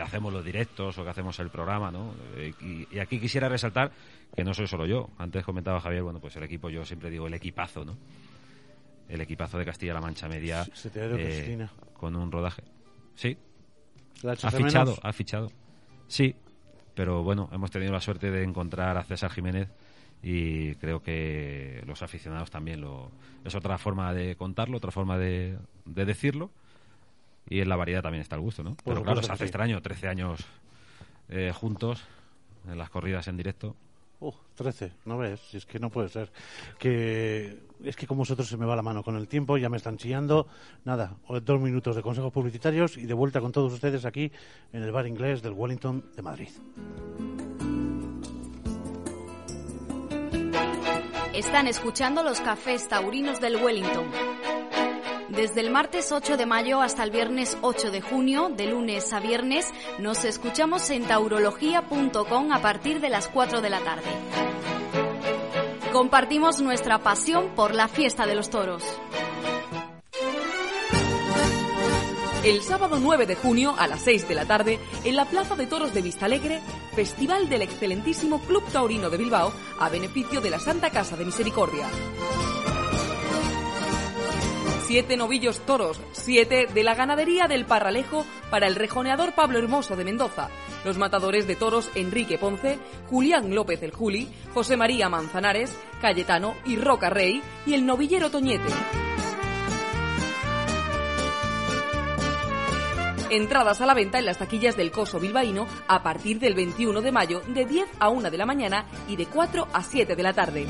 [0.00, 2.12] hacemos los directos o que hacemos el programa, ¿no?
[2.36, 2.52] Eh,
[2.90, 3.92] y aquí quisiera resaltar
[4.34, 5.08] que no soy solo yo.
[5.18, 7.96] Antes comentaba Javier, bueno, pues el equipo, yo siempre digo el equipazo, ¿no?
[9.08, 10.62] El equipazo de Castilla-La Mancha Media.
[10.62, 12.62] eh, Se te con un rodaje.
[13.14, 13.36] Sí,
[14.22, 15.00] ¿La ha fichado, menos?
[15.02, 15.50] ha fichado.
[16.08, 16.34] Sí,
[16.94, 19.68] pero bueno, hemos tenido la suerte de encontrar a César Jiménez
[20.22, 23.10] y creo que los aficionados también lo
[23.44, 26.50] es otra forma de contarlo, otra forma de, de decirlo
[27.48, 28.76] y en la variedad también está el gusto, ¿no?
[28.84, 29.48] Pero claro, supuesto se hace sí.
[29.48, 30.44] extraño, 13 años
[31.28, 32.02] eh, juntos
[32.68, 33.76] en las corridas en directo.
[34.26, 36.32] Uh, 13, no ves, si es que no puede ser.
[36.80, 39.76] Que es que como vosotros se me va la mano con el tiempo, ya me
[39.76, 40.48] están chillando.
[40.84, 44.32] Nada, dos minutos de consejos publicitarios y de vuelta con todos ustedes aquí
[44.72, 46.48] en el bar inglés del Wellington de Madrid.
[51.32, 54.35] Están escuchando los cafés taurinos del Wellington.
[55.36, 59.20] Desde el martes 8 de mayo hasta el viernes 8 de junio, de lunes a
[59.20, 64.08] viernes, nos escuchamos en taurología.com a partir de las 4 de la tarde.
[65.92, 68.82] Compartimos nuestra pasión por la fiesta de los toros.
[72.42, 75.66] El sábado 9 de junio a las 6 de la tarde, en la Plaza de
[75.66, 76.60] Toros de Vistalegre,
[76.94, 81.86] Festival del excelentísimo Club Taurino de Bilbao a beneficio de la Santa Casa de Misericordia.
[84.86, 90.04] Siete novillos toros, siete de la ganadería del Parralejo para el rejoneador Pablo Hermoso de
[90.04, 90.48] Mendoza,
[90.84, 92.78] los matadores de toros Enrique Ponce,
[93.10, 98.72] Julián López el Juli, José María Manzanares, Cayetano y Roca Rey y el novillero Toñete.
[103.30, 107.10] Entradas a la venta en las taquillas del Coso Bilbaíno a partir del 21 de
[107.10, 110.32] mayo de 10 a 1 de la mañana y de 4 a 7 de la
[110.32, 110.68] tarde.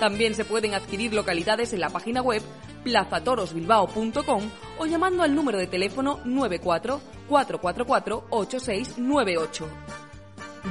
[0.00, 2.42] También se pueden adquirir localidades en la página web
[2.86, 4.42] plazatorosbilbao.com
[4.78, 9.68] o llamando al número de teléfono 94 444 8698.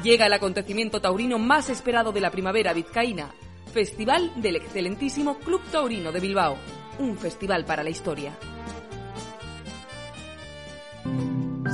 [0.02, 3.32] Llega el acontecimiento taurino más esperado de la primavera vizcaína,
[3.74, 6.56] Festival del excelentísimo Club Taurino de Bilbao,
[7.00, 8.32] un festival para la historia.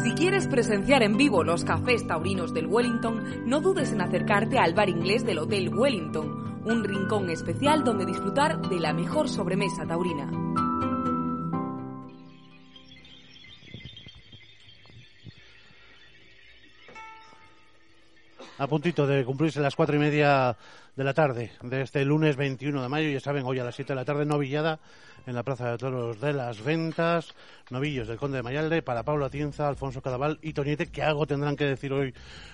[0.03, 4.73] Si quieres presenciar en vivo los cafés taurinos del Wellington, no dudes en acercarte al
[4.73, 10.29] bar inglés del Hotel Wellington, un rincón especial donde disfrutar de la mejor sobremesa taurina.
[18.57, 20.55] A puntito de cumplirse las cuatro y media
[20.95, 23.09] de la tarde de este lunes 21 de mayo.
[23.09, 24.79] Ya saben, hoy a las 7 de la tarde, novillada
[25.25, 27.33] en la Plaza de Toros de las Ventas.
[27.69, 31.55] Novillos del Conde de Mayalde para Pablo Atienza, Alfonso Cadaval y Toñete, que algo tendrán
[31.55, 32.13] que decir hoy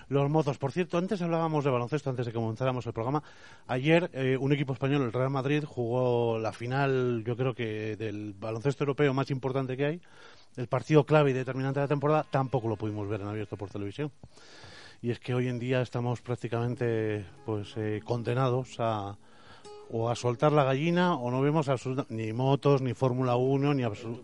[0.10, 0.58] los mozos.
[0.58, 3.24] Por cierto, antes hablábamos de baloncesto, antes de que comenzáramos el programa.
[3.68, 8.34] Ayer, eh, un equipo español, el Real Madrid, jugó la final, yo creo que del
[8.34, 10.02] baloncesto europeo más importante que hay.
[10.56, 13.70] El partido clave y determinante de la temporada tampoco lo pudimos ver en abierto por
[13.70, 14.12] televisión
[15.02, 19.18] y es que hoy en día estamos prácticamente pues eh, condenados a
[19.91, 21.67] o a soltar la gallina o no vemos
[22.10, 24.21] ni motos ni Fórmula 1 ni absolu-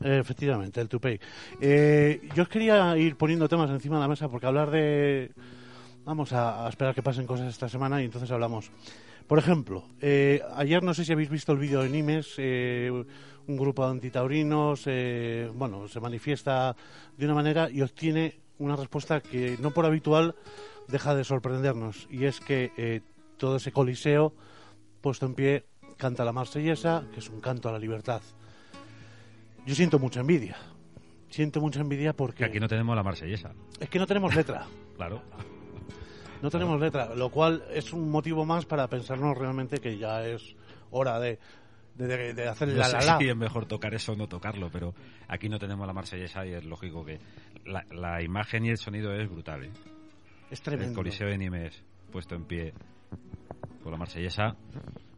[0.00, 1.18] Eh, efectivamente el Tupay
[1.60, 5.32] eh, yo os quería ir poniendo temas encima de la mesa porque hablar de
[6.04, 8.70] vamos a, a esperar que pasen cosas esta semana y entonces hablamos.
[9.26, 12.90] Por ejemplo eh, ayer no sé si habéis visto el vídeo de Nimes eh,
[13.48, 16.76] un grupo de antitaurinos eh, bueno se manifiesta
[17.16, 20.34] de una manera y obtiene una respuesta que no por habitual
[20.86, 23.02] deja de sorprendernos y es que
[23.36, 24.32] todo ese coliseo
[25.00, 25.64] puesto en pie
[25.96, 28.22] canta la marsellesa que es un canto a la libertad
[29.66, 30.56] yo siento mucha envidia
[31.30, 34.66] siento mucha envidia porque Que aquí no tenemos la marsellesa, es que no tenemos letra
[34.96, 35.22] claro.
[36.42, 40.54] no tenemos letra, lo cual es un motivo más para pensarnos realmente que ya es
[40.90, 41.38] hora de,
[41.96, 43.18] de, hacer No la sé la la.
[43.18, 44.94] si es mejor tocar eso o no tocarlo, pero
[45.26, 47.18] aquí no tenemos la marsellesa y es lógico que
[47.66, 49.64] la, la imagen y el sonido es brutal.
[49.64, 49.70] ¿eh?
[50.50, 50.94] Es El tremendo.
[50.94, 52.72] Coliseo de Nimes puesto en pie
[53.82, 54.56] con la marsellesa.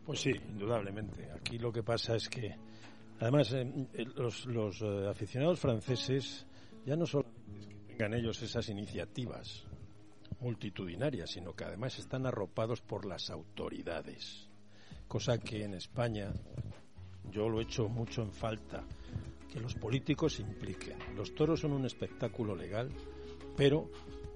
[0.05, 1.31] Pues sí, indudablemente.
[1.33, 2.55] Aquí lo que pasa es que,
[3.21, 6.47] además, eh, eh, los, eh, aficionados franceses
[6.85, 7.27] ya no solo
[7.59, 9.65] es que tengan ellos esas iniciativas
[10.41, 14.49] multitudinarias, sino que además están arropados por las autoridades,
[15.07, 16.33] cosa que en España
[17.31, 18.83] yo lo echo mucho en falta,
[19.53, 20.99] que los políticos impliquen.
[21.15, 22.89] Los toros son un espectáculo legal,
[23.57, 23.91] pero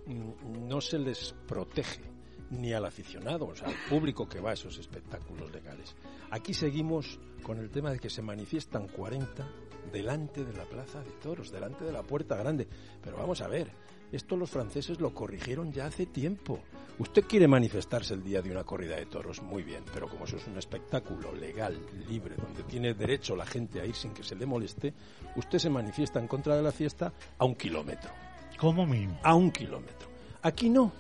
[0.07, 2.14] mm, no se les protege
[2.51, 5.95] ni al aficionado, o sea, al público que va a esos espectáculos legales.
[6.31, 9.47] Aquí seguimos con el tema de que se manifiestan 40
[9.93, 12.67] delante de la plaza de toros, delante de la puerta grande.
[13.03, 13.71] Pero vamos a ver,
[14.13, 16.61] esto los franceses lo corrigieron ya hace tiempo.
[16.99, 20.37] Usted quiere manifestarse el día de una corrida de toros, muy bien, pero como eso
[20.37, 21.77] es un espectáculo legal,
[22.09, 24.95] libre, donde tiene derecho la gente a ir sin que se le moleste,
[25.35, 28.11] usted se manifiesta en contra de la fiesta a un kilómetro.
[28.59, 29.19] ¿Cómo mínimo?
[29.25, 30.09] A un kilómetro.
[30.43, 30.93] Aquí no.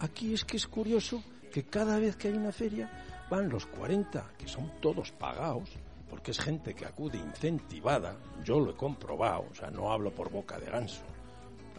[0.00, 2.90] Aquí es que es curioso que cada vez que hay una feria
[3.28, 5.70] van los 40, que son todos pagados,
[6.08, 10.30] porque es gente que acude incentivada, yo lo he comprobado, o sea, no hablo por
[10.30, 11.02] boca de ganso,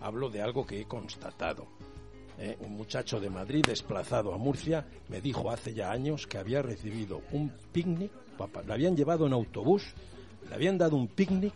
[0.02, 1.68] hablo de algo que he constatado.
[2.38, 2.58] ¿eh?
[2.60, 7.22] Un muchacho de Madrid desplazado a Murcia me dijo hace ya años que había recibido
[7.32, 9.94] un picnic, papá, le habían llevado en autobús,
[10.48, 11.54] le habían dado un picnic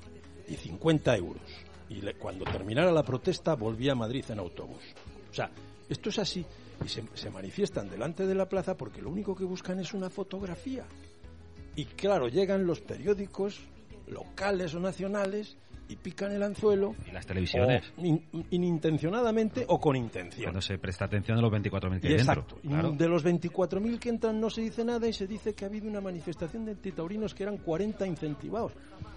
[0.48, 1.44] y 50 euros.
[1.90, 4.82] Y cuando terminara la protesta volvía a Madrid en autobús.
[5.30, 5.52] O sea,
[5.90, 6.46] esto es así.
[6.84, 10.10] Y se, se manifiestan delante de la plaza porque lo único que buscan es una
[10.10, 10.86] fotografía.
[11.76, 13.60] Y claro, llegan los periódicos
[14.08, 15.56] locales o nacionales
[15.90, 16.96] y pican el anzuelo.
[17.08, 17.84] Y las televisiones.
[17.98, 20.44] o in- inintencionadamente o con intención.
[20.46, 22.56] Cuando se presta atención a los 24.000 que exacto.
[22.56, 22.70] dentro.
[22.70, 22.92] Claro.
[22.92, 25.88] De los 24.000 que entran no se dice nada y se dice que ha habido
[25.88, 28.74] una manifestación de antitaurinos que eran 40 incentivados.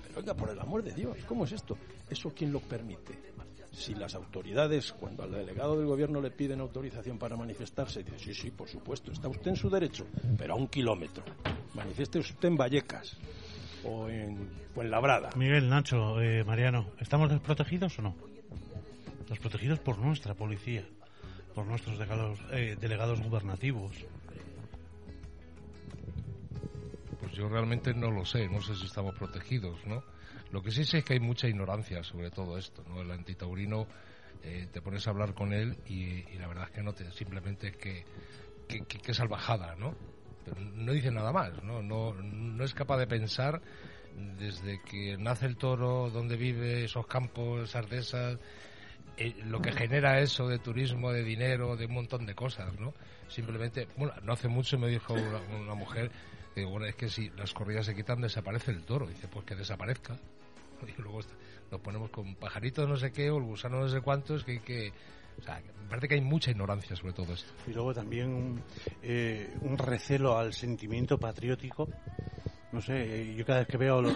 [0.07, 1.76] Pero oiga, por el amor de Dios, ¿cómo es esto?
[2.11, 3.14] ¿Eso quién lo permite?
[3.77, 8.35] Si las autoridades, cuando al delegado del gobierno le piden autorización para manifestarse, dice, sí,
[8.35, 10.07] sí, por supuesto, está usted en su derecho,
[10.39, 11.23] pero a un kilómetro.
[11.75, 13.19] Manifieste usted en Vallecas
[13.85, 15.29] o en Fuenlabrada.
[15.37, 18.17] Miguel, Nacho, eh, Mariano, ¿estamos desprotegidos o no?
[19.29, 20.87] Desprotegidos por nuestra policía,
[21.55, 23.95] por nuestros delegados, eh, delegados gubernativos.
[27.21, 30.03] Pues yo realmente no lo sé, no sé si estamos protegidos, ¿no?
[30.50, 33.02] Lo que sí sé es que hay mucha ignorancia sobre todo esto, ¿no?
[33.02, 33.87] El antitaurino,
[34.42, 37.72] eh, te pones a hablar con él y, la verdad es que no te, simplemente
[37.72, 38.04] que,
[38.68, 39.94] que, salvajada, ¿no?
[40.44, 41.82] Pero no dice nada más, ¿no?
[41.82, 43.61] No, no es capaz de pensar
[44.38, 48.38] desde que nace el toro, dónde vive, esos campos, esas
[49.18, 52.94] eh, lo que genera eso de turismo, de dinero, de un montón de cosas, ¿no?
[53.29, 56.11] Simplemente, bueno, no hace mucho me dijo una, una mujer,
[56.55, 59.07] digo, bueno, es que si las corridas se quitan, desaparece el toro.
[59.07, 60.17] Dice, pues que desaparezca.
[60.87, 61.35] Y luego está-
[61.71, 64.61] nos ponemos con pajaritos no sé qué, o el gusano no sé cuántos, que hay
[64.61, 64.93] que...
[65.41, 67.51] O sea, me parece que hay mucha ignorancia sobre todo esto.
[67.66, 68.62] Y luego también un,
[69.03, 71.89] eh, un recelo al sentimiento patriótico.
[72.72, 74.14] No sé, eh, yo cada vez que veo lo-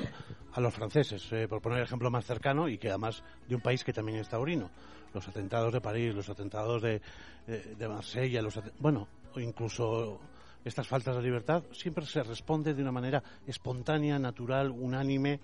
[0.53, 3.61] a los franceses, eh, por poner el ejemplo más cercano, y que además de un
[3.63, 4.71] país que también es taurino,
[5.15, 7.01] los atentados de París, los atentados de,
[7.47, 10.21] de, de Marsella, los bueno, incluso
[10.65, 15.41] estas faltas de libertad, siempre se responde de una manera espontánea, natural, unánime,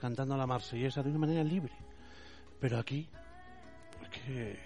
[0.00, 1.72] cantando la marsellesa de una manera libre.
[2.60, 3.08] Pero aquí,
[4.02, 4.58] es que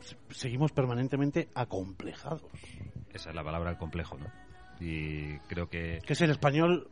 [0.00, 2.42] se- seguimos permanentemente acomplejados.
[3.12, 4.26] Esa es la palabra, el complejo, ¿no?
[4.80, 6.00] Y creo que...
[6.06, 6.88] Que es el español,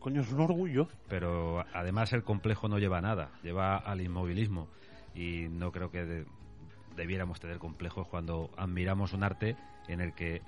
[0.00, 0.88] coño, es un orgullo.
[1.08, 4.68] Pero además el complejo no lleva a nada, lleva al inmovilismo.
[5.14, 6.26] Y no creo que de-
[6.96, 9.56] debiéramos tener complejos cuando admiramos un arte
[9.88, 10.42] en el que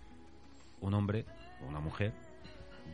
[0.80, 1.24] un hombre
[1.62, 2.12] o una mujer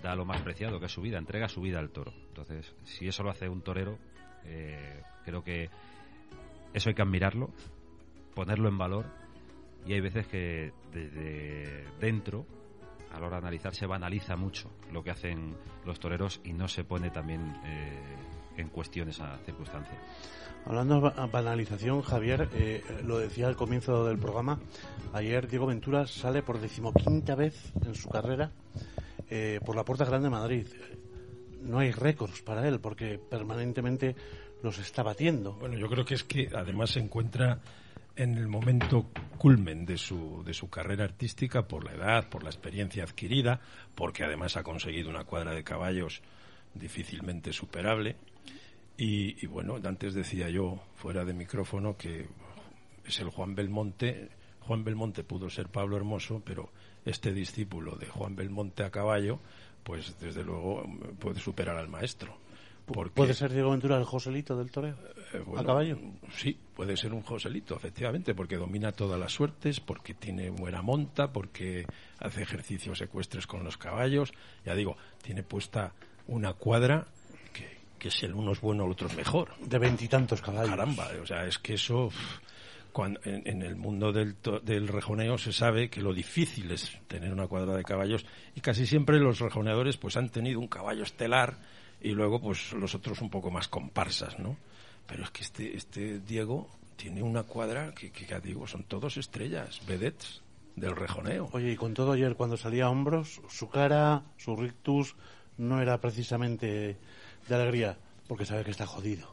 [0.02, 2.12] da lo más preciado, que es su vida, entrega su vida al toro.
[2.28, 3.98] Entonces, si eso lo hace un torero,
[4.44, 5.68] eh, creo que
[6.72, 7.50] eso hay que admirarlo,
[8.34, 9.06] ponerlo en valor.
[9.86, 12.46] Y hay veces que desde dentro,
[13.12, 16.68] a la hora de analizar, se banaliza mucho lo que hacen los toreros y no
[16.68, 18.16] se pone también eh,
[18.56, 19.98] en cuestión esa circunstancia.
[20.64, 24.60] Hablando de ba- banalización, Javier, eh, lo decía al comienzo del programa,
[25.12, 28.50] ayer Diego Ventura sale por decimoquinta vez en su carrera
[29.28, 30.66] eh, por la Puerta Grande de Madrid.
[31.62, 34.14] No hay récords para él porque permanentemente
[34.62, 35.54] los está batiendo.
[35.54, 37.60] Bueno, yo creo que es que además se encuentra
[38.14, 39.06] en el momento
[39.38, 43.60] culmen de su, de su carrera artística por la edad, por la experiencia adquirida,
[43.94, 46.20] porque además ha conseguido una cuadra de caballos
[46.74, 48.16] difícilmente superable.
[49.02, 52.28] Y, y bueno, antes decía yo, fuera de micrófono, que
[53.04, 54.28] es el Juan Belmonte.
[54.60, 56.70] Juan Belmonte pudo ser Pablo Hermoso, pero
[57.04, 59.40] este discípulo de Juan Belmonte a caballo,
[59.82, 60.84] pues desde luego
[61.18, 62.36] puede superar al maestro.
[62.86, 64.94] Porque, ¿Puede ser Diego Ventura el Joselito del toreo?
[65.34, 65.98] eh, ¿A caballo?
[66.36, 71.32] Sí, puede ser un Joselito, efectivamente, porque domina todas las suertes, porque tiene buena monta,
[71.32, 71.86] porque
[72.20, 74.32] hace ejercicios ecuestres con los caballos.
[74.64, 75.92] Ya digo, tiene puesta
[76.28, 77.08] una cuadra
[78.02, 79.54] que, si el uno es bueno, el otro es mejor.
[79.60, 80.70] De veintitantos caballos.
[80.70, 82.10] Caramba, o sea, es que eso.
[82.92, 84.34] cuando, en, el mundo del,
[84.64, 88.26] del rejoneo se sabe que lo difícil es tener una cuadra de caballos
[88.56, 91.58] y casi siempre los rejoneadores pues han tenido un caballo estelar
[92.00, 94.56] y luego pues los otros un poco más comparsas, ¿no?
[95.06, 99.16] Pero es que este, este Diego tiene una cuadra que, que ya digo, son todos
[99.16, 100.42] estrellas, vedettes
[100.74, 101.50] del rejoneo.
[101.52, 105.14] Oye, y con todo ayer cuando salía a hombros, su cara, su rictus,
[105.56, 106.96] no era precisamente
[107.48, 107.96] de alegría,
[108.28, 109.32] porque sabe que está jodido.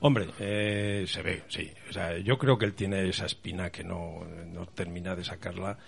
[0.00, 1.70] Hombre, eh, se ve, sí.
[1.88, 5.78] O sea, yo creo que él tiene esa espina que no, no termina de sacarla.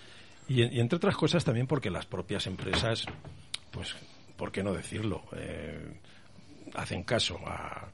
[0.47, 3.05] Y, entre otras cosas también porque las propias empresas,
[3.71, 3.95] pues,
[4.37, 5.23] ¿por qué no decirlo?
[5.35, 5.99] Eh,
[6.75, 7.89] hacen caso a,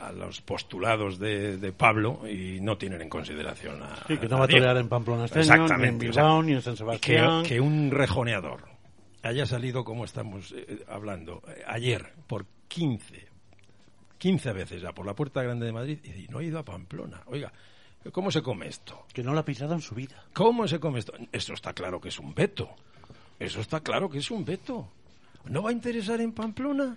[0.00, 3.96] a los postulados de, Pablo y no tienen en consideración a.
[4.06, 6.76] Sí, que no va a torear en Pamplona este ni en Bilbao, ni en San
[6.76, 7.44] Sebastián.
[7.44, 8.60] Que, un rejoneador
[9.22, 13.28] haya salido, como estamos eh, hablando, eh, ayer por 15,
[14.18, 17.22] 15 veces ya por la Puerta Grande de Madrid y no ha ido a Pamplona.
[17.26, 17.52] Oiga,
[18.12, 19.06] ¿cómo se come esto?
[19.12, 20.24] Que no lo ha pisado en su vida.
[20.32, 21.12] ¿Cómo se come esto?
[21.32, 22.70] Eso está claro que es un veto.
[23.38, 24.88] Eso está claro que es un veto.
[25.46, 26.96] ¿No va a interesar en Pamplona?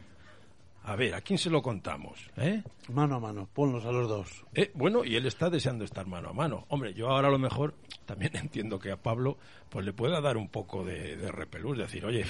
[0.83, 2.17] A ver, ¿a quién se lo contamos?
[2.37, 2.63] ¿Eh?
[2.93, 4.45] Mano a mano, ponlos a los dos.
[4.53, 6.65] Eh, bueno, y él está deseando estar mano a mano.
[6.69, 7.73] Hombre, yo ahora a lo mejor
[8.05, 9.37] también entiendo que a Pablo
[9.69, 12.25] pues le pueda dar un poco de, de repelús, decir, oye,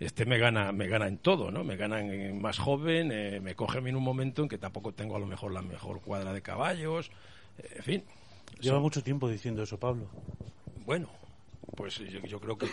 [0.00, 1.64] este me gana, me gana en todo, ¿no?
[1.64, 5.16] Me gana en, más joven, eh, me coge en un momento en que tampoco tengo
[5.16, 7.10] a lo mejor la mejor cuadra de caballos,
[7.58, 8.04] eh, en fin.
[8.60, 10.08] Lleva mucho tiempo diciendo eso, Pablo.
[10.86, 11.08] Bueno,
[11.76, 12.68] pues yo, creo que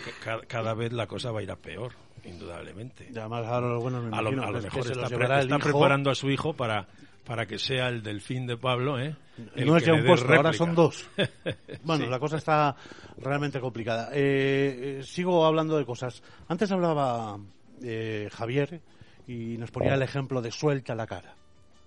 [0.48, 1.92] cada vez la cosa va a ir a peor
[2.26, 3.08] indudablemente.
[3.10, 6.86] además, ahora lo bueno a lo, mejor está, preparando a su hijo para,
[7.24, 9.16] para que sea el delfín de Pablo, ¿eh?
[9.56, 11.08] no es ya un puesto, ahora son dos.
[11.84, 12.76] bueno, la cosa está
[13.18, 14.10] realmente complicada.
[14.12, 16.22] Eh, eh, sigo hablando de cosas.
[16.48, 17.38] Antes hablaba
[17.82, 18.80] eh, Javier
[19.26, 21.34] y nos ponía el ejemplo de suelta la cara.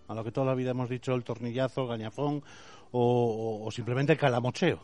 [0.07, 2.43] A lo que toda la vida hemos dicho el tornillazo, el gañafón
[2.91, 4.83] o, o simplemente el calamocheo.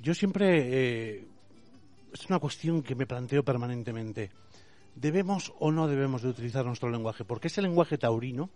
[0.00, 1.26] Yo siempre
[2.12, 4.30] es una cuestión que me planteo permanentemente.
[4.94, 7.24] ¿Debemos o no debemos de utilizar nuestro lenguaje?
[7.24, 8.50] Porque ese lenguaje taurino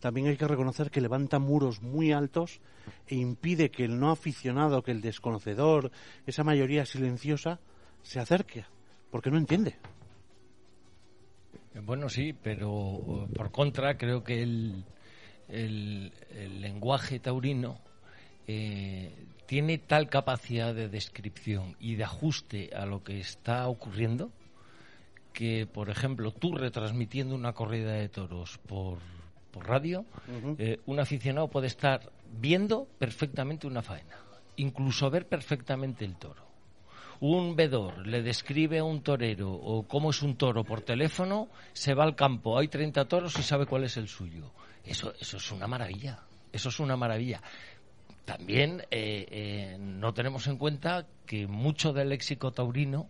[0.00, 2.60] también hay que reconocer que levanta muros muy altos
[3.06, 5.90] e impide que el no aficionado, que el desconocedor,
[6.26, 7.60] esa mayoría silenciosa,
[8.02, 8.64] se acerque,
[9.10, 9.76] porque no entiende.
[11.82, 14.84] Bueno, sí, pero por contra creo que el,
[15.48, 16.12] el,
[16.60, 17.80] lenguaje taurino
[18.46, 19.12] eh,
[19.46, 24.30] tiene tal capacidad de descripción y de ajuste a lo que está ocurriendo
[25.32, 28.98] que, por ejemplo, tú retransmitiendo una corrida de toros por,
[29.50, 30.06] por radio,
[30.58, 34.16] eh, un aficionado puede estar viendo perfectamente una faena,
[34.56, 36.44] incluso ver perfectamente el toro.
[37.20, 41.94] Un vedor le describe a un torero o cómo es un toro por teléfono, se
[41.94, 44.52] va al campo, hay 30 toros y sabe cuál es el suyo.
[44.84, 46.20] Eso, eso es una maravilla.
[46.52, 47.42] Eso es una maravilla.
[48.24, 53.08] También eh, eh, no tenemos en cuenta que mucho del léxico taurino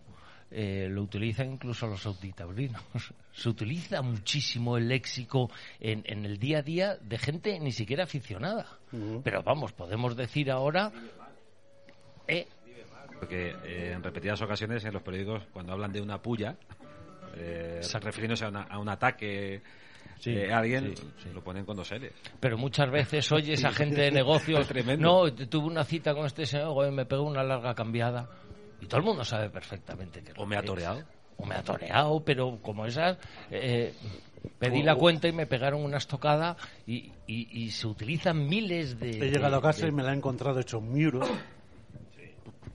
[0.51, 2.81] eh, lo utilizan incluso los autitaurinos.
[3.33, 5.49] Se utiliza muchísimo el léxico
[5.79, 8.65] en, el día a día de gente ni siquiera aficionada.
[9.23, 10.91] Pero vamos, podemos decir ahora...
[13.19, 13.55] Porque
[13.93, 16.57] en repetidas ocasiones en los periódicos, cuando hablan de una puya,
[18.01, 19.61] refiriéndose a un ataque
[20.19, 20.93] Sí, eh, alguien
[21.33, 22.13] lo ponen con dos L's.
[22.39, 24.67] Pero muchas veces oye esa gente de negocios,
[24.99, 28.29] no, tuve una cita con este señor, me pegó una larga cambiada.
[28.81, 30.33] Y todo el mundo sabe perfectamente que...
[30.37, 31.03] O me ha toreado.
[31.37, 33.17] O me ha toreado, pero como esas...
[33.49, 33.93] Eh,
[34.59, 36.55] pedí la cuenta y me pegaron una estocada
[36.85, 39.09] y, y, se utilizan miles de...
[39.09, 41.21] He llegado a casa y me la he encontrado hecho un muro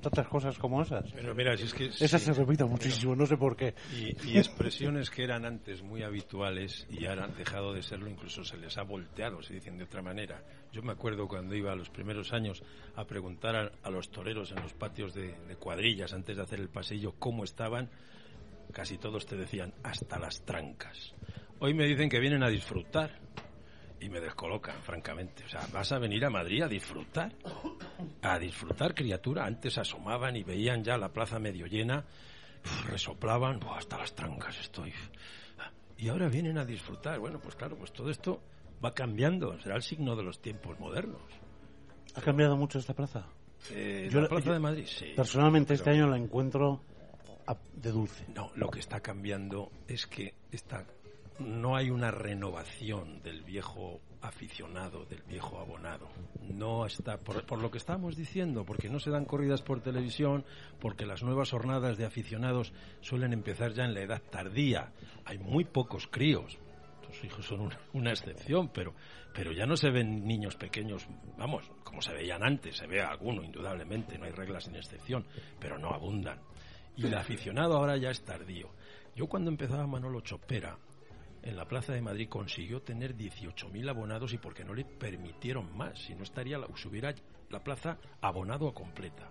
[0.01, 1.11] tantas cosas como esas.
[1.13, 1.87] Pero mira, si es que...
[1.87, 3.75] Esas se repiten muchísimo, no sé por qué.
[3.93, 8.57] Y, expresiones que eran antes muy habituales y ahora han dejado de serlo, incluso se
[8.57, 10.43] les ha volteado, se dicen de otra manera.
[10.73, 12.63] Yo me acuerdo cuando iba a los primeros años
[12.97, 16.69] a preguntar a, los toreros en los patios de, de cuadrillas antes de hacer el
[16.69, 17.91] pasillo cómo estaban,
[18.73, 21.15] casi todos te decían hasta las trancas.
[21.59, 23.19] Hoy me dicen que vienen a disfrutar
[24.01, 25.45] y me descolocan, francamente.
[25.45, 27.33] O sea, vas a venir a Madrid a disfrutar.
[28.23, 29.45] A disfrutar, criatura.
[29.45, 32.05] Antes asomaban y veían ya la plaza medio llena,
[32.87, 34.93] resoplaban, hasta las trancas estoy.
[35.99, 37.19] Y ahora vienen a disfrutar.
[37.19, 38.43] Bueno, pues claro, pues todo esto
[38.83, 39.59] va cambiando.
[39.61, 41.23] Será el signo de los tiempos modernos.
[42.15, 43.27] ¿Ha cambiado mucho esta plaza?
[43.71, 45.13] Eh, yo la plaza de Madrid, sí.
[45.15, 46.81] Personalmente este año la encuentro
[47.75, 48.25] de dulce.
[48.35, 50.85] No, lo que está cambiando es que está
[51.41, 56.09] no hay una renovación del viejo aficionado, del viejo abonado.
[56.43, 60.45] No está, por, lo que estamos diciendo, porque no se dan corridas por televisión,
[60.81, 64.93] porque las nuevas jornadas de aficionados suelen empezar ya en la edad tardía.
[65.25, 66.59] Hay muy pocos críos.
[67.07, 68.95] Sus hijos son una, una excepción, pero,
[69.35, 73.43] pero ya no se ven niños pequeños, vamos, como se veían antes, se ve alguno,
[73.43, 75.27] indudablemente, no hay reglas sin excepción,
[75.59, 76.39] pero no abundan.
[76.97, 78.71] Y el aficionado ahora ya es tardío.
[79.17, 80.77] Yo cuando empezaba Manolo Chopera,
[81.43, 85.99] en la Plaza de Madrid consiguió tener 18.000 abonados y porque no le permitieron más,
[85.99, 87.15] si no estaría la, hubiera
[87.49, 89.31] la plaza abonado a completa.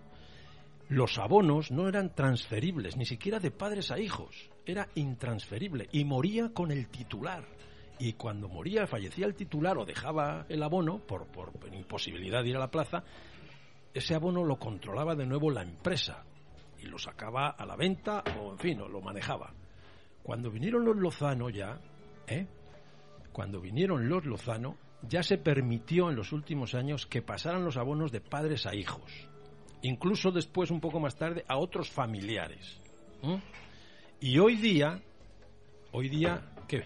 [0.90, 6.50] Los abonos no eran transferibles, ni siquiera de padres a hijos, era intransferible y moría
[6.50, 7.46] con el titular.
[8.00, 12.50] Y cuando moría, fallecía el titular o dejaba el abono por, por, por imposibilidad de
[12.50, 13.04] ir a la plaza,
[13.94, 16.24] ese abono lo controlaba de nuevo la empresa
[16.80, 19.54] y lo sacaba a la venta o, en fin, lo manejaba.
[20.24, 21.80] Cuando vinieron los Lozano ya,
[22.30, 22.48] ¿eh?
[23.32, 28.12] cuando vinieron los Lozano, ya se permitió en los últimos años que pasaran los abonos
[28.12, 29.12] de padres a hijos.
[29.82, 32.80] Incluso después, un poco más tarde, a otros familiares.
[33.24, 33.40] ¿eh?
[34.20, 35.02] Y hoy día,
[35.92, 36.86] hoy día, ¿qué?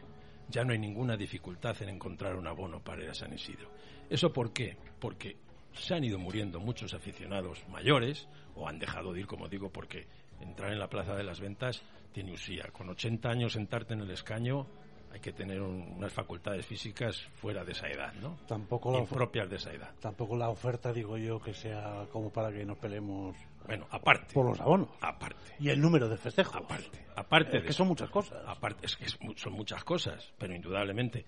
[0.50, 3.72] Ya no hay ninguna dificultad en encontrar un abono para ir a San Isidro.
[4.10, 4.78] ¿Eso por qué?
[5.00, 5.38] Porque
[5.74, 10.06] se han ido muriendo muchos aficionados mayores, o han dejado de ir, como digo, porque
[10.40, 11.82] entrar en la Plaza de las Ventas
[12.12, 12.66] tiene usía.
[12.72, 14.68] Con 80 años sentarte en el escaño
[15.14, 18.38] hay que tener un, unas facultades físicas fuera de esa edad, ¿no?
[18.48, 19.92] Tampoco la, propias de esa edad.
[20.00, 23.36] Tampoco la oferta, digo yo, que sea como para que nos peleemos
[23.66, 24.34] bueno, aparte.
[24.34, 24.90] por los abonos.
[25.02, 25.56] Aparte.
[25.60, 26.56] Y el número de festejos.
[26.56, 27.06] Aparte.
[27.16, 27.58] Aparte.
[27.58, 28.44] Es de que son muchas cosas.
[28.48, 31.26] Aparte, es que son muchas cosas, pero indudablemente,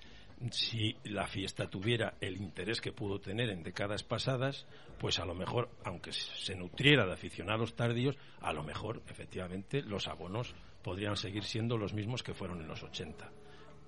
[0.51, 4.65] si la fiesta tuviera el interés que pudo tener en décadas pasadas,
[4.99, 10.07] pues a lo mejor, aunque se nutriera de aficionados tardíos, a lo mejor, efectivamente, los
[10.07, 13.29] abonos podrían seguir siendo los mismos que fueron en los 80.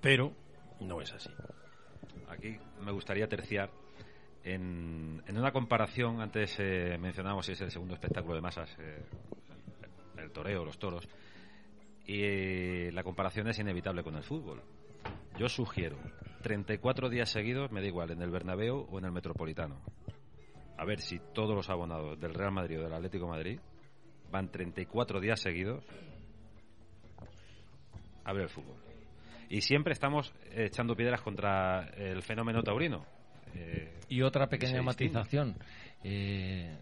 [0.00, 0.32] Pero
[0.80, 1.30] no es así.
[2.28, 3.70] Aquí me gustaría terciar
[4.44, 9.02] en, en una comparación, antes eh, mencionábamos si es el segundo espectáculo de masas, eh,
[10.16, 11.08] el toreo, los toros,
[12.06, 14.62] y eh, la comparación es inevitable con el fútbol.
[15.38, 15.98] Yo sugiero
[16.42, 19.80] 34 días seguidos, me da igual, en el Bernabéu o en el Metropolitano.
[20.76, 23.60] A ver si todos los abonados del Real Madrid o del Atlético de Madrid
[24.30, 25.84] van 34 días seguidos
[28.24, 28.87] a ver el fútbol.
[29.48, 33.04] Y siempre estamos echando piedras contra el fenómeno taurino.
[33.54, 35.56] Eh, Y otra pequeña matización.
[36.04, 36.76] Eh,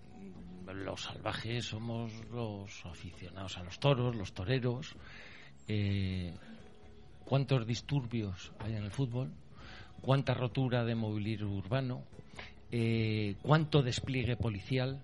[0.74, 4.96] los salvajes somos los aficionados a los toros, los toreros.
[5.68, 6.34] Eh,
[7.24, 9.32] ¿Cuántos disturbios hay en el fútbol?
[10.00, 12.04] ¿Cuánta rotura de mobiliario urbano?
[12.70, 15.00] Eh, ¿Cuánto despliegue policial?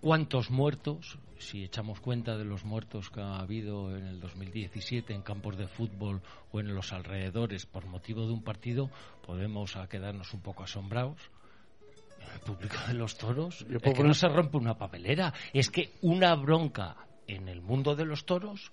[0.00, 1.18] ¿Cuántos muertos?
[1.38, 5.68] Si echamos cuenta de los muertos que ha habido en el 2017 en campos de
[5.68, 8.90] fútbol o en los alrededores por motivo de un partido,
[9.24, 11.18] podemos a quedarnos un poco asombrados.
[12.34, 15.32] El público de los toros, es que no se rompe una papelera.
[15.52, 18.72] Es que una bronca en el mundo de los toros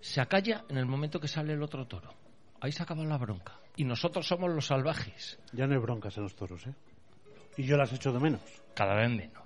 [0.00, 2.12] se acalla en el momento que sale el otro toro.
[2.60, 3.58] Ahí se acaba la bronca.
[3.76, 5.38] Y nosotros somos los salvajes.
[5.52, 6.74] Ya no hay broncas en los toros, ¿eh?
[7.56, 8.40] Y yo las echo de menos.
[8.74, 9.42] cada vez menos.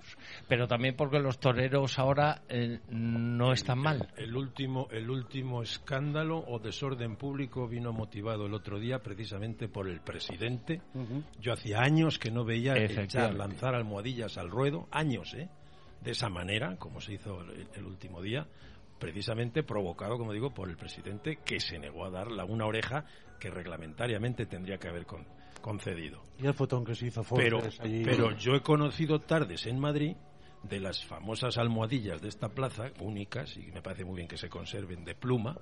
[0.48, 4.08] Pero también porque los toreros ahora eh, no están mal.
[4.16, 9.88] El último, el último escándalo o desorden público vino motivado el otro día precisamente por
[9.88, 10.80] el presidente.
[11.40, 15.48] Yo hacía años que no veía echar, lanzar almohadillas al ruedo, años, ¿eh?
[16.02, 18.46] De esa manera, como se hizo el, el último día,
[19.00, 23.04] precisamente provocado, como digo, por el presidente que se negó a dar la una oreja
[23.40, 25.26] que reglamentariamente tendría que haber con-
[25.60, 26.22] concedido.
[26.38, 28.02] Y el fotón que se hizo Pero, allí.
[28.04, 30.16] pero yo he conocido tardes en Madrid
[30.62, 34.48] de las famosas almohadillas de esta plaza, únicas, y me parece muy bien que se
[34.48, 35.56] conserven de pluma.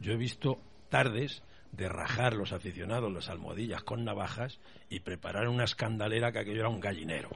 [0.00, 5.64] Yo he visto tardes de rajar los aficionados las almohadillas con navajas y preparar una
[5.64, 7.30] escandalera que aquello era un gallinero.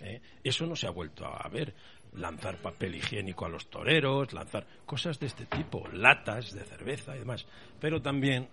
[0.00, 0.20] ¿eh?
[0.42, 1.74] Eso no se ha vuelto a ver.
[2.14, 7.20] Lanzar papel higiénico a los toreros, lanzar cosas de este tipo, latas de cerveza y
[7.20, 7.46] demás.
[7.78, 8.48] Pero también,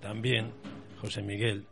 [0.00, 0.52] también,
[1.00, 1.68] José Miguel,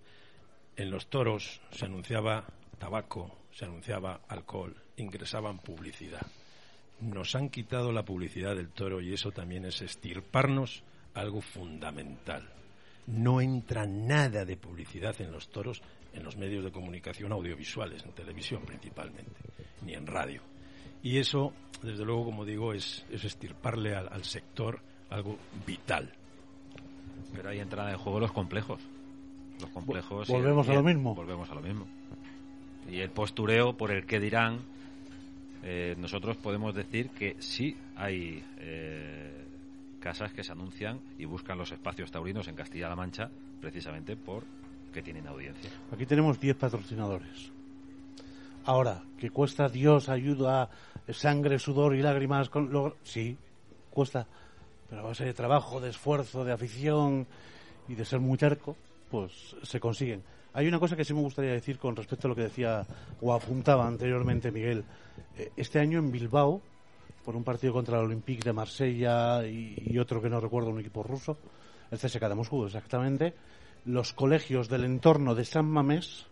[0.78, 2.44] en los toros se anunciaba
[2.78, 6.24] tabaco, se anunciaba alcohol, ingresaban publicidad.
[7.00, 12.48] Nos han quitado la publicidad del toro y eso también es estirparnos algo fundamental.
[13.08, 18.12] No entra nada de publicidad en los toros en los medios de comunicación audiovisuales, en
[18.12, 19.40] televisión principalmente,
[19.84, 20.42] ni en radio.
[21.02, 21.52] Y eso,
[21.82, 26.12] desde luego, como digo, es, es estirparle al, al sector algo vital.
[27.34, 28.80] Pero ahí entran en juego los complejos.
[29.60, 30.28] Los complejos.
[30.28, 31.14] volvemos a lo mismo.
[31.14, 31.86] Volvemos a lo mismo.
[32.90, 34.60] Y el postureo por el que dirán,
[35.62, 39.44] eh, nosotros podemos decir que sí hay eh,
[40.00, 43.28] casas que se anuncian y buscan los espacios taurinos en Castilla-La Mancha
[43.60, 45.70] precisamente porque tienen audiencia.
[45.92, 47.50] Aquí tenemos 10 patrocinadores.
[48.64, 50.68] Ahora, que cuesta Dios, ayuda,
[51.10, 53.36] sangre, sudor y lágrimas, con logr- sí,
[53.90, 54.26] cuesta,
[54.88, 57.26] pero a base de trabajo, de esfuerzo, de afición
[57.88, 58.76] y de ser muy terco,
[59.10, 60.22] pues se consiguen.
[60.54, 62.84] Hay una cosa que sí me gustaría decir con respecto a lo que decía
[63.20, 64.84] o apuntaba anteriormente Miguel.
[65.36, 66.60] Eh, Este año en Bilbao,
[67.24, 71.02] por un partido contra el Olympique de Marsella y, otro que no recuerdo, un equipo
[71.02, 71.36] ruso,
[71.90, 73.34] el CSK de Moscú exactamente,
[73.84, 76.26] los colegios del entorno de San Mamés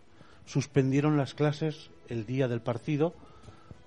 [0.44, 3.14] suspendieron las clases el día del partido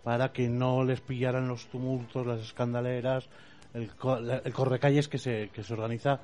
[0.04, 3.28] para que no les pillaran los tumultos, las escandaleras,
[3.74, 3.92] el,
[4.44, 6.20] el correcalles que se, que se organiza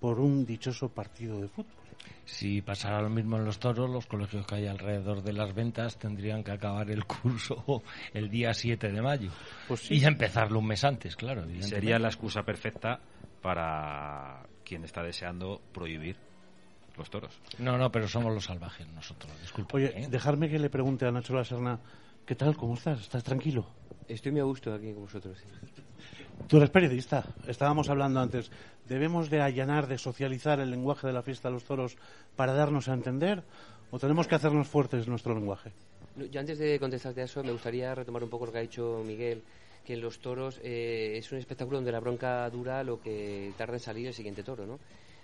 [0.00, 1.89] por un dichoso partido de fútbol.
[2.24, 5.98] Si pasara lo mismo en los toros, los colegios que hay alrededor de las ventas
[5.98, 7.82] tendrían que acabar el curso
[8.14, 9.30] el día 7 de mayo.
[9.66, 9.94] Pues sí.
[9.94, 11.48] Y empezarlo un mes antes, claro.
[11.50, 13.00] Y sería la excusa perfecta
[13.42, 16.16] para quien está deseando prohibir
[16.96, 17.40] los toros.
[17.58, 19.76] No, no, pero somos los salvajes nosotros, disculpe.
[19.76, 21.80] Oye, dejarme que le pregunte a Nacho La Serna,
[22.26, 22.56] ¿qué tal?
[22.56, 23.00] ¿Cómo estás?
[23.00, 23.66] ¿Estás tranquilo?
[24.06, 25.38] Estoy muy a gusto aquí con vosotros.
[26.48, 27.24] Tú eres periodista.
[27.46, 28.50] Estábamos hablando antes.
[28.88, 31.96] ¿Debemos de allanar, de socializar el lenguaje de la fiesta de los toros
[32.36, 33.42] para darnos a entender?
[33.90, 35.70] ¿O tenemos que hacernos fuertes nuestro lenguaje?
[36.30, 39.02] Yo antes de contestarte a eso, me gustaría retomar un poco lo que ha dicho
[39.06, 39.42] Miguel,
[39.84, 43.80] que los toros eh, es un espectáculo donde la bronca dura lo que tarda en
[43.80, 44.78] salir el siguiente toro, ¿no?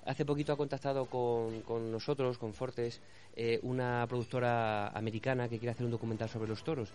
[0.04, 3.00] Hace poquito ha contactado con, con nosotros, con Fortes,
[3.34, 6.90] eh, una productora americana que quiere hacer un documental sobre los toros.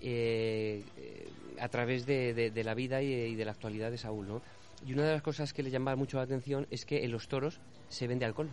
[0.00, 1.28] Eh, eh,
[1.60, 4.42] a través de, la vida y, de la actualidad de Saúl, ¿no?
[4.86, 7.28] Y una de las cosas que le llama mucho la atención es que en los
[7.28, 8.50] toros se vende alcohol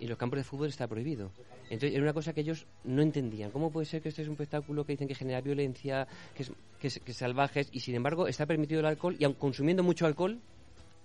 [0.00, 1.30] y en los campos de fútbol está prohibido.
[1.64, 3.50] Entonces, era una cosa que ellos no entendían.
[3.50, 6.52] ¿Cómo puede ser que este es un espectáculo que dicen que genera violencia, que es,
[6.80, 9.82] que es, que es salvajes, y sin embargo está permitido el alcohol, y aun consumiendo
[9.82, 10.40] mucho alcohol,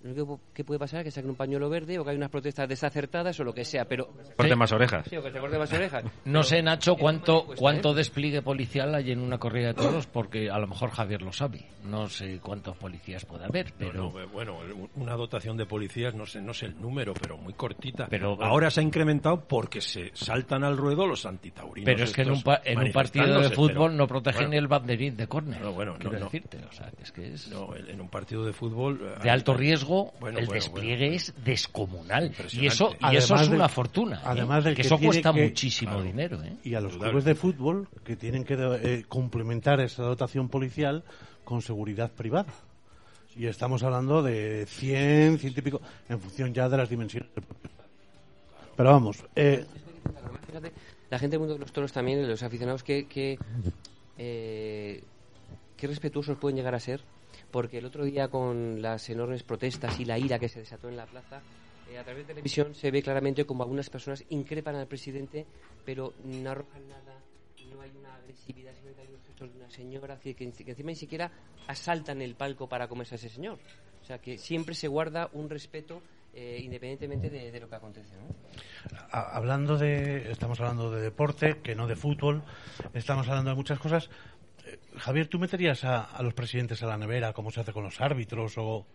[0.03, 2.29] lo único que puede pasar es que saquen un pañuelo verde o que hay unas
[2.29, 4.09] protestas desacertadas o lo que sea, pero...
[4.35, 5.07] Corten más orejas.
[5.09, 6.03] Sí, o que se corten más orejas.
[6.25, 7.95] No sé, Nacho, cuánto, cuesta, cuánto ¿eh?
[7.95, 11.65] despliegue policial hay en una corrida de toros, porque a lo mejor Javier lo sabe.
[11.85, 13.93] No sé cuántos policías puede haber, pero...
[14.11, 14.57] No, no, bueno,
[14.95, 18.07] una dotación de policías, no sé, no sé el número, pero muy cortita.
[18.09, 21.85] Pero- ahora se ha incrementado porque se saltan al ruedo los antitaurinos.
[21.85, 24.49] Pero es que en un, pa- en un partido de fútbol pero- no protegen bueno,
[24.51, 25.61] ni el banderín de córner.
[25.61, 28.99] No, bueno, no, decirte, o sea, es que es No, en un partido de fútbol.
[29.01, 31.15] eh, de alto riesgo, Bueno, el bueno, despliegue bueno.
[31.15, 32.33] es descomunal.
[32.51, 34.17] Y eso, y eso es una fortuna.
[34.17, 34.23] ¿eh?
[34.25, 36.03] además del que que eso cuesta que- muchísimo Claro.
[36.05, 36.43] dinero.
[36.43, 36.57] ¿eh?
[36.63, 41.03] Y a los clubes de fútbol que tienen que eh, complementar esa dotación policial
[41.43, 42.53] con seguridad privada.
[43.35, 47.29] Y estamos hablando de 100, ciento y pico, en función ya de las dimensiones.
[48.75, 49.65] Pero vamos, eh,
[50.47, 50.71] Fíjate,
[51.09, 53.37] la gente del mundo de los toros también, los aficionados, que, que,
[54.17, 55.03] eh,
[55.77, 57.01] qué respetuosos pueden llegar a ser,
[57.53, 60.97] porque el otro día con las enormes protestas y la ira que se desató en
[60.97, 61.39] la plaza,
[61.87, 65.45] eh, a través de televisión se ve claramente como algunas personas increpan al presidente,
[65.85, 67.15] pero no arrojan nada,
[67.71, 70.89] no hay una agresividad, simplemente hay unos gestos de una señora, que, que, que encima
[70.89, 71.31] ni siquiera
[71.67, 73.59] asaltan el palco para comerse a ese señor.
[74.01, 76.01] O sea, que siempre se guarda un respeto
[76.33, 78.25] eh, independientemente de, lo que acontece, ¿no?
[79.11, 82.41] hablando de, estamos hablando de deporte, que no de fútbol,
[82.95, 84.09] estamos hablando de muchas cosas.
[84.97, 87.99] Javier, ¿tú meterías a, a los presidentes a la nevera como se hace con los
[88.01, 88.85] árbitros o,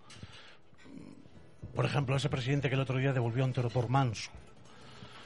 [1.75, 4.31] por ejemplo, ese presidente que el otro día devolvió a un toro por manso?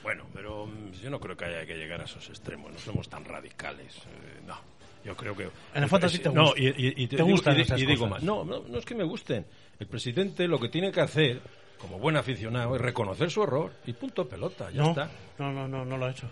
[0.03, 2.73] Bueno, pero mm, yo no creo que haya que llegar a esos extremos.
[2.73, 3.97] No somos tan radicales.
[3.99, 4.57] eh, no.
[5.05, 5.49] Yo creo que.
[5.75, 6.61] En el fondo sí te No, gusta.
[6.61, 8.23] y, y- y Te digo- gustan y di- esas y digo más.
[8.23, 9.47] No, no, no es que me gusten.
[9.79, 11.41] El presidente lo que tiene que hacer,
[11.79, 14.71] como buen aficionado, es reconocer su error y punto pelota.
[14.71, 15.11] Ya no, está.
[15.39, 16.29] no, no, no, no lo ha hecho.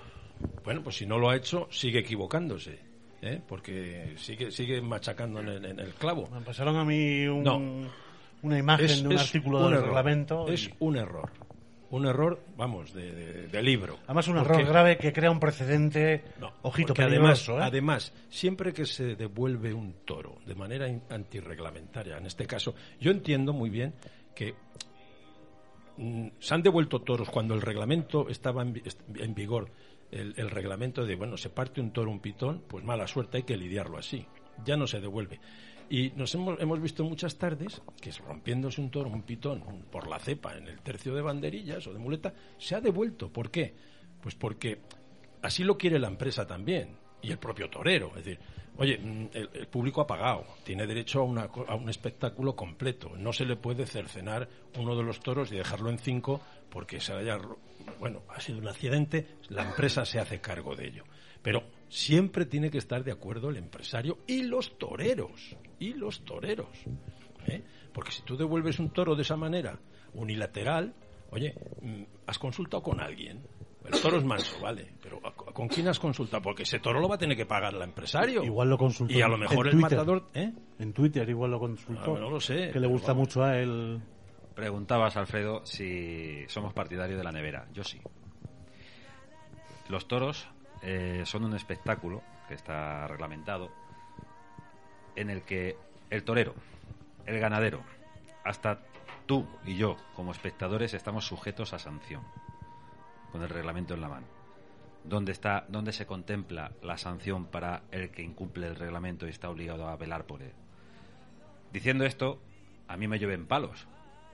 [0.65, 2.79] Bueno, pues si no lo ha hecho, sigue equivocándose.
[3.23, 3.41] ¿Eh?
[3.47, 6.29] Porque sigue, sigue machacando en el, en el clavo.
[6.33, 7.91] Me pasaron a mí un- No.
[8.43, 9.87] una imagen Es- de un artículo un del error.
[9.87, 10.47] reglamento.
[10.49, 11.31] y- Es un error.
[11.93, 13.99] Un error, vamos, de, de- de libro.
[14.05, 17.57] además, un Porque- error grave que crea un precedente, No, ojito, además, ¿eh?
[17.61, 23.53] además, siempre que se devuelve un toro de manera antirreglamentaria, en este caso, yo entiendo
[23.53, 23.93] muy bien
[24.37, 24.55] que
[25.97, 29.71] mm, se han devuelto toros cuando el reglamento estaba en vigor,
[30.11, 33.57] el, reglamento de, bueno, se parte un toro, un pitón, pues mala suerte, hay que
[33.57, 34.27] lidiarlo así.
[34.65, 35.41] Ya no se devuelve.
[35.89, 40.19] Y nos hemos, hemos visto muchas tardes que rompiéndose un toro, un pitón, por la
[40.19, 43.33] cepa en el tercio de banderillas o de muleta, se ha devuelto.
[43.33, 43.75] ¿Por qué?
[44.23, 44.81] Pues porque
[45.43, 48.09] así lo quiere la empresa también y el propio torero.
[48.17, 48.39] Es decir,
[48.77, 53.13] oye, mm, el, público ha pagado, tiene derecho a, una a un espectáculo completo.
[53.17, 54.49] No se le puede cercenar
[54.79, 56.41] uno de los toros y dejarlo en cinco
[56.71, 57.39] porque se haya,
[57.99, 61.05] bueno, ha sido un accidente, la empresa se hace cargo de ello.
[61.43, 66.69] Pero siempre tiene que estar de acuerdo el empresario y los toreros, y los toreros.
[67.47, 67.63] ¿eh?
[67.93, 69.79] Porque si tú devuelves un toro de esa manera,
[70.15, 70.95] unilateral,
[71.31, 73.43] oye, mm, ¿has consultado con alguien?
[73.85, 76.43] El toro es manso, vale, pero ¿a- a- ¿con quién has consultado?
[76.43, 78.45] Porque ese toro lo va a tener que pagar el empresario.
[78.45, 79.91] Igual lo consultó Y a lo mejor el Twitter.
[79.99, 80.29] matador...
[80.35, 80.53] ¿eh?
[80.79, 82.15] En Twitter igual lo consultó.
[82.15, 83.29] Ah, no lo sé, Que le gusta vamos.
[83.29, 84.01] mucho a él.
[84.61, 87.67] Preguntabas, Alfredo, si somos partidarios de la nevera.
[87.73, 87.99] Yo sí.
[89.89, 90.47] Los toros
[90.83, 93.71] eh, son un espectáculo que está reglamentado
[95.17, 95.79] en el que
[96.11, 96.55] el torero,
[97.25, 97.81] el ganadero,
[98.45, 98.81] hasta
[99.25, 102.23] tú y yo como espectadores estamos sujetos a sanción
[103.33, 104.27] con el reglamento en la mano.
[105.05, 109.49] ¿Dónde, está, ¿Dónde se contempla la sanción para el que incumple el reglamento y está
[109.49, 110.53] obligado a velar por él?
[111.73, 112.43] Diciendo esto,
[112.89, 113.89] a mí me lleven palos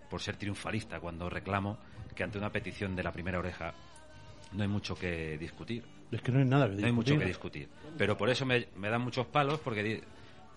[0.09, 1.79] por ser triunfalista cuando reclamo
[2.15, 3.75] que ante una petición de la primera oreja
[4.53, 5.85] no hay mucho que discutir.
[6.11, 6.83] Es que no hay nada que discutir.
[6.83, 7.69] No hay mucho que discutir.
[7.99, 10.03] Pero por eso me, me dan muchos palos porque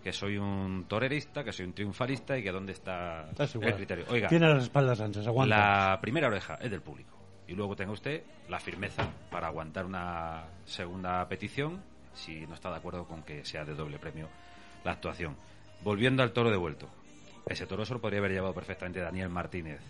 [0.04, 4.06] que soy un torerista, que soy un triunfalista y que dónde está el criterio.
[4.10, 5.58] Oiga, Tiene las espaldas anchas, aguanta.
[5.92, 7.18] la primera oreja es del público.
[7.48, 11.82] Y luego tenga usted la firmeza para aguantar una segunda petición
[12.14, 14.30] si no está de acuerdo con que sea de doble premio
[14.84, 15.36] la actuación.
[15.84, 16.88] Volviendo al toro devuelto.
[17.48, 19.82] Ese toro se lo podría haber llevado perfectamente Daniel Martínez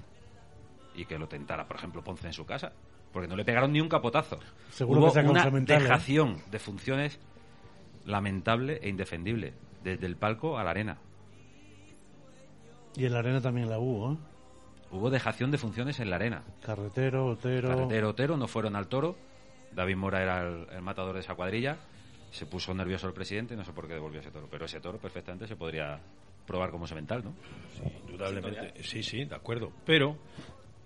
[0.96, 2.74] y que lo tentara, por ejemplo, Ponce en su casa.
[3.12, 4.40] Porque no le pegaron ni un capotazo.
[4.70, 5.52] Seguro Hubo que una ¿eh?
[5.62, 7.20] dejación de funciones
[8.06, 9.54] lamentable e indefendible.
[9.84, 10.98] Desde el palco a la arena.
[12.96, 14.18] Y en la arena también la hubo, ¿eh?
[14.92, 16.44] Hubo dejación de funciones en la arena.
[16.64, 17.70] Carretero, Otero...
[17.70, 19.16] Carretero, Otero, no fueron al toro.
[19.72, 21.78] David Mora era el, el matador de esa cuadrilla.
[22.32, 24.48] Se puso nervioso el presidente, no sé por qué devolvió ese toro.
[24.50, 26.00] Pero ese toro perfectamente se podría
[26.50, 27.34] probar como semental, ¿no?
[28.08, 29.72] Indudablemente, sí, sí, de acuerdo.
[29.86, 30.18] Pero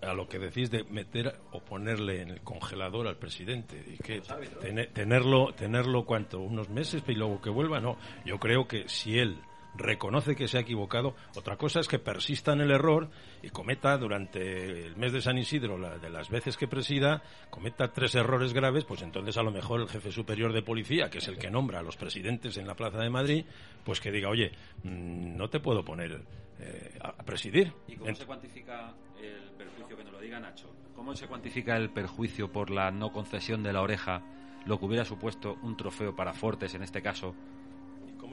[0.02, 4.22] a lo que decís de meter o ponerle en el congelador al presidente y que
[4.62, 7.98] tener- tenerlo, tenerlo cuánto, unos meses y luego que vuelva, no.
[8.26, 9.38] Yo creo que si él
[9.76, 13.10] reconoce que se ha equivocado, otra cosa es que persista en el error
[13.42, 17.92] y cometa durante el mes de San Isidro, la- de las veces que presida, cometa
[17.92, 21.28] tres errores graves, pues entonces a lo mejor el jefe superior de policía, que es
[21.28, 23.46] el que nombra a los presidentes en la Plaza de Madrid,
[23.84, 24.52] pues que diga, oye,
[24.84, 26.22] mm, no te puedo poner
[26.60, 27.74] eh, a presidir.
[27.88, 30.70] ¿Y cómo se cuantifica el perjuicio, que nos lo diga Nacho?
[30.96, 34.22] ¿Cómo se cuantifica el perjuicio por la no concesión de la oreja,
[34.66, 37.36] lo que hubiera supuesto un trofeo para Fortes en este caso?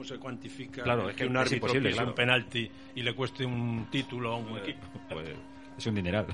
[0.01, 2.09] ¿Cómo se cuantifica Claro, es que un es árbitro imposible, pise claro.
[2.09, 4.79] un penalti y le cueste un título a un equipo?
[5.09, 5.29] Pues
[5.77, 6.25] es un dineral.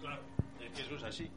[0.00, 0.20] Claro,
[0.60, 1.30] es que eso es así.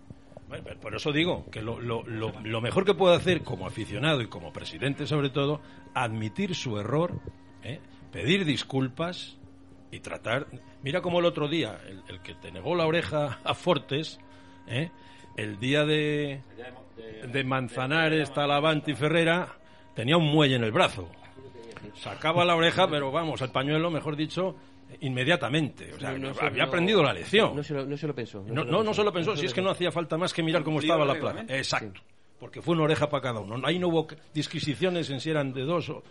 [0.47, 3.67] Bueno, pero por eso digo que lo, lo- lo- lo mejor que puedo hacer como
[3.67, 5.61] aficionado y como presidente sobre todo,
[5.93, 7.19] admitir su error,
[7.61, 7.79] ¿eh?
[8.11, 9.37] pedir disculpas
[9.91, 10.47] y tratar...
[10.81, 14.19] Mira como el otro día, el, el que te negó la oreja a Fortes,
[14.67, 14.89] ¿eh?
[15.37, 16.41] el día de,
[17.31, 19.47] de Manzanares, Talavante y Ferrera,
[19.93, 21.07] tenía un muelle en el brazo.
[21.95, 24.55] Sacaba la oreja, pero vamos, el pañuelo, mejor dicho,
[25.01, 25.93] inmediatamente.
[25.93, 27.55] O sea, No, no se- había no- aprendido la lección.
[27.55, 28.43] No se lo, no se lo pensó.
[28.47, 30.63] No, no, no se lo pensó, si es que no hacía falta más que mirar
[30.63, 31.45] cómo estaba la plaza.
[31.49, 32.01] Exacto.
[32.39, 33.59] Porque fue una oreja para cada uno.
[33.67, 36.03] Ahí no hubo disquisiciones en si eran de dos o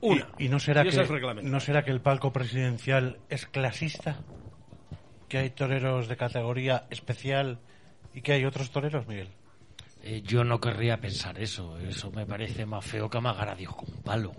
[0.00, 0.28] una.
[0.38, 4.20] ¿Y, y no, será Y que, no será que el palco presidencial es clasista?
[5.28, 7.58] ¿Que hay toreros de categoría especial
[8.14, 9.30] y que hay otros toreros, Miguel?
[10.06, 11.78] Eh, yo no querría pensar eso.
[11.78, 14.32] Eso me parece más feo que amagar a Dios con un palo.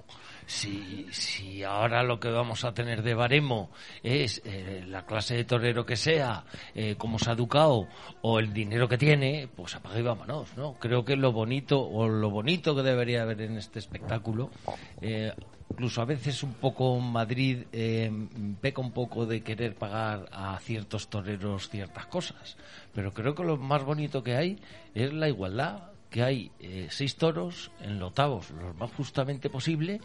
[0.46, 3.72] Si, si ahora lo que vamos a tener de baremo
[4.04, 6.44] es eh, la clase de torero que sea,
[6.76, 7.88] eh, cómo se ha educado
[8.22, 10.76] o el dinero que tiene, pues apaga y vámonos, ¿no?
[10.76, 14.52] Creo que lo bonito o lo bonito que debería haber en este espectáculo,
[15.70, 18.12] incluso a veces un poco Madrid eh,
[18.62, 22.58] peca un poco de querer pagar a ciertos toreros ciertas cosas,
[22.94, 24.60] pero creo que lo más bonito que hay
[24.94, 30.00] es la igualdad, que hay eh, seis toros en los lo más justamente posible,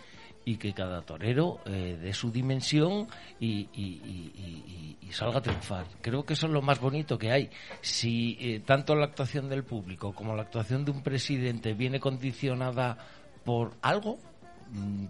[0.45, 3.07] y que cada torero eh, dé su dimensión
[3.39, 5.87] y, y- salga a triunfar.
[6.01, 7.51] Creo que eso es lo más bonito que hay.
[7.81, 12.97] Si eh, tanto la actuación del público como la actuación de un presidente viene condicionada
[13.45, 14.19] por algo,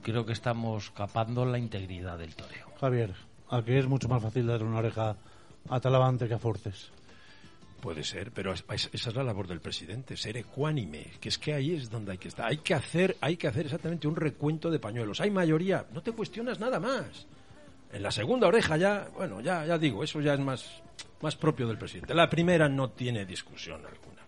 [0.02, 2.68] creo que estamos capando la integridad del toreo.
[2.80, 3.14] Javier,
[3.50, 5.16] ¿a que es mucho más fácil dar una oreja
[5.68, 6.90] a Talavante que a Fortes?
[7.80, 11.38] Puede ser, pero es- es- esa es la labor del presidente, ser ecuánime, que es
[11.38, 12.46] que ahí es donde hay que estar.
[12.46, 15.20] Hay que hacer, hay que hacer exactamente un recuento de pañuelos.
[15.20, 17.26] Hay mayoría, no te cuestionas nada más.
[17.92, 20.70] En la segunda oreja ya, bueno, ya, ya digo, eso ya es más,
[21.22, 22.14] más propio del presidente.
[22.14, 24.20] La primera no tiene discusión alguna.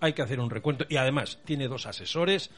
[0.00, 2.50] Hay que hacer un recuento y además tiene dos asesores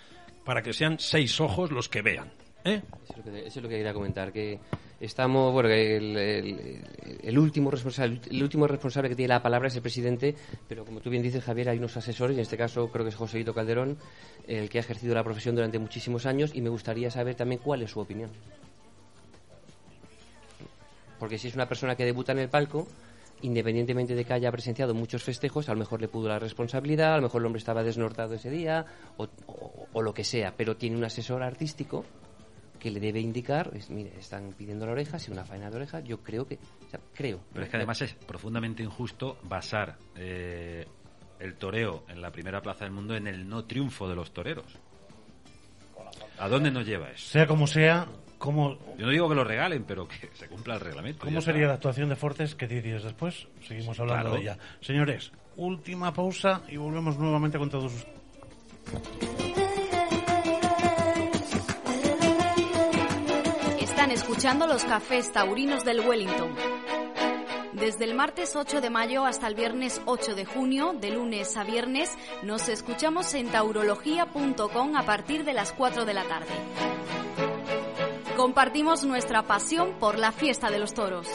[0.45, 2.33] para que sean seis ojos los que vean.
[2.65, 2.83] ¿eh?
[3.05, 4.59] Eso es, lo que, eso es quería comentar, que
[5.01, 6.85] estamos, bueno, el, el-
[7.23, 10.35] el último responsable, el último responsable que tiene la palabra es el presidente,
[10.69, 13.17] pero como tú bien dices, Javier, hay unos asesores, en este caso creo que es
[13.17, 13.99] Joséito Calderón,
[14.47, 17.83] el que ha ejercido la profesión durante muchísimos años, y me gustaría saber también cuál
[17.83, 18.31] es su opinión.
[21.19, 22.89] Porque si es una persona que debuta en el palco,
[23.43, 27.17] independientemente de que haya presenciado muchos festejos, a lo mejor le pudo la responsabilidad, a
[27.17, 28.87] lo mejor el hombre estaba desnortado ese día,
[29.17, 32.05] o, o- o lo que sea, pero tiene un asesor artístico
[32.79, 36.01] que le debe indicar, es, mire, están pidiendo la oreja, si una faena de oreja,
[36.01, 37.41] yo creo que, o sea, creo.
[37.53, 40.85] Pero es que además es profundamente injusto basar eh,
[41.39, 44.67] el toreo en la primera plaza del mundo en el no triunfo de los toreros.
[46.39, 47.29] ¿A dónde nos lleva eso?
[47.31, 48.09] Sea como sea,
[48.43, 51.25] ¿cómo, Yo no digo que lo regalen, pero que se cumpla el reglamento.
[51.25, 53.47] ¿cómo sería la actuación de Fortes que 10 días después?
[53.67, 54.35] Seguimos hablando Claro.
[54.37, 54.59] de ella.
[54.81, 59.23] Señores, última pausa y volvemos nuevamente con todos ustedes.
[63.81, 66.55] Están escuchando los cafés taurinos del Wellington.
[67.75, 71.65] Desde el martes 8 de mayo hasta el viernes 8 de junio, de lunes a
[71.65, 72.11] viernes,
[72.43, 77.22] nos escuchamos en taurología.com a partir de las 4 de la tarde.
[78.37, 81.29] Compartimos nuestra pasión por la fiesta de los toros.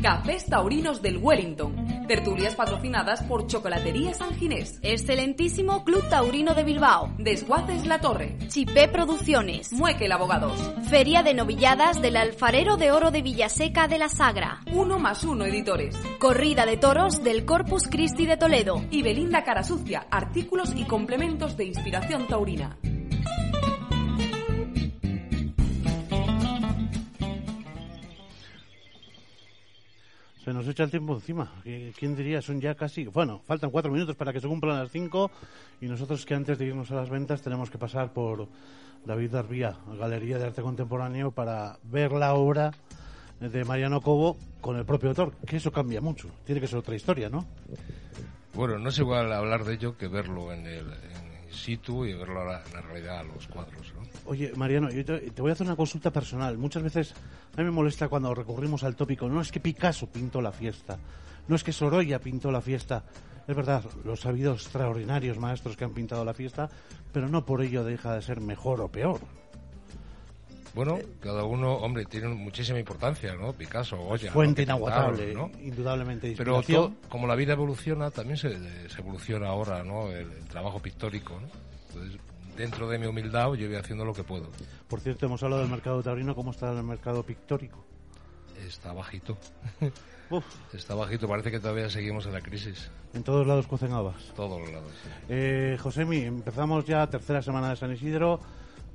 [0.00, 2.06] Cafés Taurinos del Wellington.
[2.06, 4.78] Tertulias patrocinadas por Chocolatería San Ginés.
[4.82, 7.12] Excelentísimo Club Taurino de Bilbao.
[7.18, 8.36] Desguaces La Torre.
[8.48, 9.72] Chipé Producciones.
[9.72, 10.72] Muekel Abogados.
[10.88, 14.60] Feria de Novilladas del Alfarero de Oro de Villaseca de la Sagra.
[14.72, 15.96] Uno más uno editores.
[16.20, 18.84] Corrida de toros del Corpus Christi de Toledo.
[18.90, 20.06] Y Belinda Carasucia.
[20.10, 22.78] Artículos y complementos de inspiración taurina.
[30.44, 31.50] Se nos echa el tiempo encima.
[31.64, 32.42] ¿Qui- ¿Quién diría?
[32.42, 33.06] Son ya casi...
[33.06, 35.30] Bueno, faltan cuatro minutos para que se cumplan las cinco
[35.80, 38.46] y nosotros que antes de irnos a las ventas tenemos que pasar por
[39.06, 42.72] David Darbía, Galería de Arte Contemporáneo, para ver la obra
[43.40, 46.28] de Mariano Cobo con el propio autor, que eso cambia mucho.
[46.44, 47.46] Tiene que ser otra historia, ¿no?
[48.54, 50.86] Bueno, no es igual hablar de ello que verlo en el
[51.54, 53.92] situ y verlo a la, la realidad, a los cuadros.
[53.94, 54.02] ¿no?
[54.26, 56.58] Oye, Mariano, yo te, voy a hacer una consulta personal.
[56.58, 57.14] Muchas veces
[57.54, 59.28] a mí me molesta cuando recurrimos al tópico.
[59.28, 60.98] No es que Picasso pintó la fiesta,
[61.48, 63.04] no es que Sorolla pintó la fiesta.
[63.46, 66.70] Es verdad, los ha extraordinarios maestros que han pintado la fiesta,
[67.12, 69.20] pero no por ello deja de ser mejor o peor.
[70.74, 73.52] Bueno, cada uno, hombre, tiene muchísima importancia, ¿no?
[73.52, 74.32] Picasso, Goya.
[74.32, 74.74] Fuente ¿no?
[74.76, 75.50] inagotable, ¿no?
[75.62, 76.94] indudablemente de Pero inspiración.
[77.00, 80.08] to- como la vida evoluciona, también se, se evoluciona ahora, ¿no?
[80.10, 81.46] El, el trabajo pictórico, ¿no?
[81.88, 82.20] Entonces,
[82.56, 84.50] dentro de mi humildad, yo voy haciendo lo que puedo.
[84.88, 87.84] Por cierto, hemos hablado del mercado taurino, ¿cómo está el mercado pictórico?
[88.66, 89.36] Está bajito.
[90.30, 92.90] Uf, Está bajito, parece que todavía seguimos en la crisis.
[93.12, 94.16] en todos lados cuecen habas.
[94.34, 94.90] Todos los lados.
[95.02, 95.08] sí.
[95.28, 98.40] Eh, Josemi, empezamos ya tercera semana de San Isidro.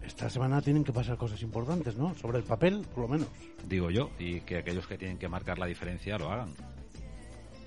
[0.03, 2.15] Esta semana tienen que pasar cosas importantes, ¿no?
[2.15, 3.27] Sobre el papel, por lo menos.
[3.67, 6.53] digo yo, y que aquellos que tienen que marcar la diferencia lo hagan.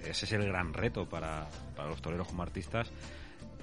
[0.04, 2.90] Ese es el gran reto para, para los toreros como artistas.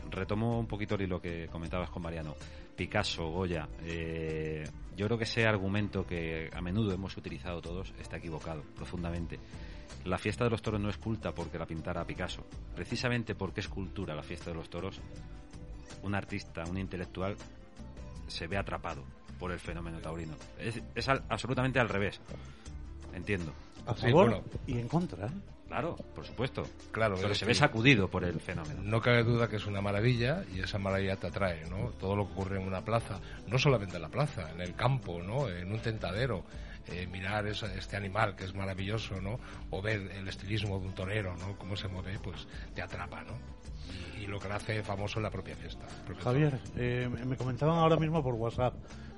[0.09, 2.35] Retomo un poquito lo que comentabas con Mariano.
[2.75, 4.63] Picasso, Goya, eh,
[4.95, 9.37] yo creo que ese argumento que a menudo hemos utilizado todos está equivocado, profundamente.
[10.05, 12.45] La fiesta de los toros no es culta porque la pintara Picasso.
[12.73, 15.01] Precisamente porque es cultura la fiesta de los toros,
[16.03, 17.35] un artista, un intelectual,
[18.29, 19.03] se ve atrapado
[19.39, 20.35] por el fenómeno taurino.
[20.59, 22.19] Es, es al- absolutamente al revés.
[23.13, 23.53] Entiendo.
[23.87, 24.43] A Sí, favor bueno.
[24.67, 25.27] y en contra.
[25.27, 25.31] ¿eh?
[25.67, 26.63] Claro, por supuesto.
[26.91, 28.81] Claro, Pero se ve sacudido por el fenómeno.
[28.83, 31.91] No cabe duda que es una maravilla y esa maravilla te atrae, ¿no?
[31.99, 35.21] Todo lo que ocurre en una plaza, no solamente en la plaza, en el campo,
[35.21, 35.47] ¿no?
[35.47, 36.43] En un tentadero,
[36.91, 39.39] eh, mirar esa- este animal que es maravilloso, ¿no?
[39.69, 41.57] O ver el estilismo de un torero, ¿no?
[41.57, 43.33] Cómo se mueve, pues te atrapa, ¿no?
[44.17, 45.85] Y, y lo que lo hace famoso es la propia fiesta.
[46.23, 48.75] Javier, eh, me comentaban ahora mismo por WhatsApp.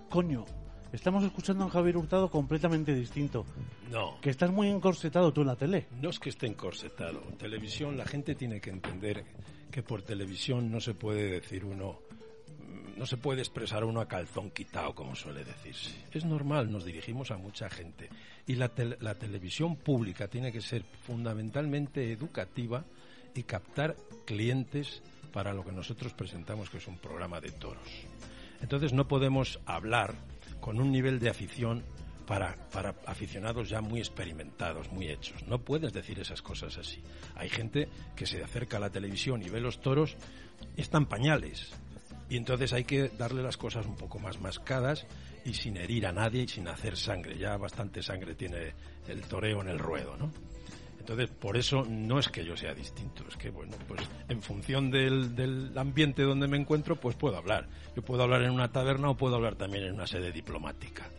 [0.10, 0.46] Coño,
[0.94, 3.46] estamos escuchando a un Javier Hurtado completamente distinto.
[3.90, 5.88] No, Que estás muy encorsetado tú en la tele.
[6.02, 7.22] no es que esté encorsetado.
[7.30, 9.26] En televisión la gente tiene que entender
[9.72, 12.00] que por televisión no se puede decir uno,
[13.02, 15.90] no se puede expresar uno a calzón quitado, como suele decirse.
[16.12, 18.08] Es normal, nos dirigimos a mucha gente.
[18.46, 22.86] Y la, la televisión pública tiene que ser fundamentalmente educativa
[23.34, 25.02] y captar clientes
[25.34, 27.90] para lo que nosotros presentamos, que es un programa de toros.
[28.62, 30.14] Entonces no podemos hablar
[30.60, 31.84] con un nivel de afición
[32.28, 35.42] para, para aficionados ya muy experimentados, muy hechos.
[35.48, 37.02] No puedes decir esas cosas así.
[37.34, 40.18] Hay gente que se acerca a la televisión y ve los toros
[40.78, 41.74] están pañales.
[42.32, 45.06] Y entonces hay que darle las cosas un poco más mascadas
[45.44, 47.38] y sin herir a nadie y sin hacer sangre.
[47.38, 48.74] Ya bastante sangre tiene
[49.10, 50.32] el toreo en el ruedo, ¿no?
[50.98, 54.90] Entonces, por eso no es que yo sea distinto, es que, bueno, pues en función
[54.90, 57.68] del, del ambiente donde me encuentro, pues puedo hablar.
[57.98, 61.10] Yo puedo hablar en una taberna o puedo hablar también en una sede diplomática.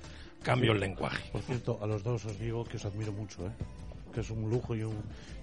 [0.43, 1.29] Cambio el lenguaje.
[1.31, 3.51] Por cierto, a los dos os digo que os admiro mucho, ¿eh?
[4.15, 4.97] que es un lujo y un,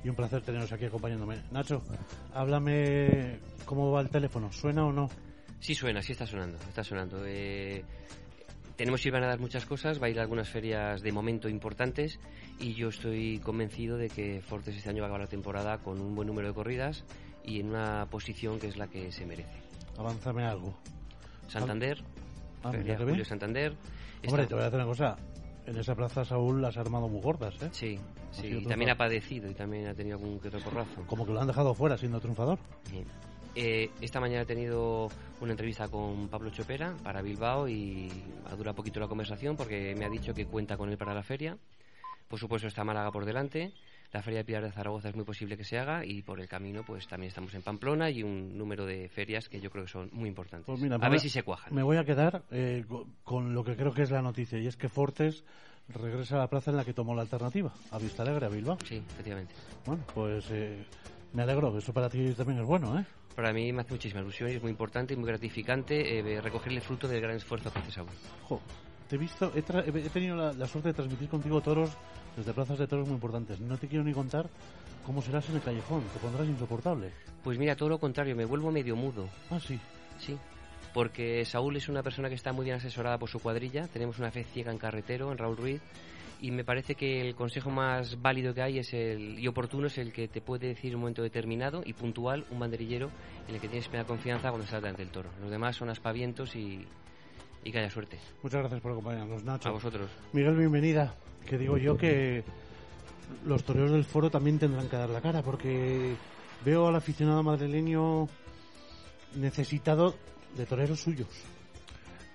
[0.03, 1.43] y un placer teneros aquí acompañándome.
[1.51, 1.83] Nacho,
[2.33, 5.09] háblame cómo va el teléfono, ¿suena o no?
[5.59, 7.21] Sí suena, sí está sonando, está sonando.
[7.25, 7.83] Eh,
[8.75, 11.49] tenemos que ir a dar muchas cosas, va a ir a algunas ferias de momento
[11.49, 12.19] importantes
[12.59, 15.99] y yo estoy convencido de que Fortes este año va a acabar la temporada con
[15.99, 17.03] un buen número de corridas
[17.43, 19.49] y en una posición que es la que se merece.
[19.97, 20.77] Avánzame algo.
[21.47, 22.01] Santander,
[22.63, 23.25] Ah, Feria mira qué Julio bien.
[23.25, 23.71] Santander.
[23.71, 25.17] Hombre, Está- te voy a decir una cosa.
[25.65, 27.69] En esa plaza Saúl las ha armado muy gordas, ¿eh?
[27.71, 27.99] Sí,
[28.31, 31.03] sí, y también ha padecido y también ha tenido algún que otro porrazo.
[31.05, 32.57] Como que lo han dejado fuera siendo triunfador.
[32.89, 33.03] Sí.
[33.55, 35.09] Eh, esta mañana he tenido
[35.41, 38.09] una entrevista con Pablo Chopera para Bilbao y
[38.45, 41.23] ha durado poquito la conversación porque me ha dicho que cuenta con él para la
[41.23, 41.57] feria.
[42.27, 43.71] Por supuesto está Málaga por delante.
[44.11, 46.47] La feria de Pilar de Zaragoza es muy posible que se haga y por el
[46.47, 49.91] camino pues también estamos en Pamplona y un número de ferias que yo creo que
[49.91, 50.65] son muy importantes.
[50.65, 51.73] Pues mira, a ver si se cuajan.
[51.73, 54.67] Me voy a quedar eh, co- con lo que creo que es la noticia y
[54.67, 55.43] es que Fortes
[55.89, 58.77] regresa a la plaza en la que tomó la alternativa, a Vista Alegre, a Bilbao.
[58.83, 59.53] Sí, efectivamente.
[59.85, 60.83] Bueno, pues eh,
[61.33, 63.05] me alegro, eso para ti también es bueno, ¿eh?
[63.39, 66.73] Para mí me hace muchísima ilusión y es muy importante y muy gratificante eh, recoger
[66.73, 68.09] el fruto del gran esfuerzo que hace Saúl.
[68.43, 68.59] Jo,
[69.07, 71.89] te he visto, he, tra- he tenido la, la suerte de transmitir contigo toros
[72.35, 73.61] desde plazas de toros muy importantes.
[73.61, 74.49] No te quiero ni contar
[75.05, 77.11] cómo serás en el callejón, te pondrás insoportable.
[77.41, 79.29] Pues mira, todo lo contrario, me vuelvo medio mudo.
[79.49, 79.79] Ah, sí.
[80.19, 80.37] Sí,
[80.93, 83.87] porque Saúl es una persona que está muy bien asesorada por su cuadrilla.
[83.87, 85.81] Tenemos una fe ciega en carretero, en Raúl Ruiz.
[86.41, 89.97] Y me parece que el consejo más válido que hay es el, y oportuno es
[89.97, 93.09] el que te puede decir en un momento determinado y puntual un banderillero
[93.47, 95.29] en el que tienes plena confianza cuando estás delante del toro.
[95.41, 96.85] Los demás son aspavientos y,
[97.63, 98.19] y que haya suerte.
[98.41, 99.69] Muchas gracias por acompañarnos, Nacho.
[99.69, 100.09] A vosotros.
[100.31, 101.13] Miguel, bienvenida.
[101.45, 102.43] Que digo yo que
[103.45, 106.15] los toreros del foro también tendrán que dar la cara porque
[106.63, 108.27] veo al aficionado madrileño
[109.35, 110.15] necesitado
[110.55, 111.27] de toreros suyos.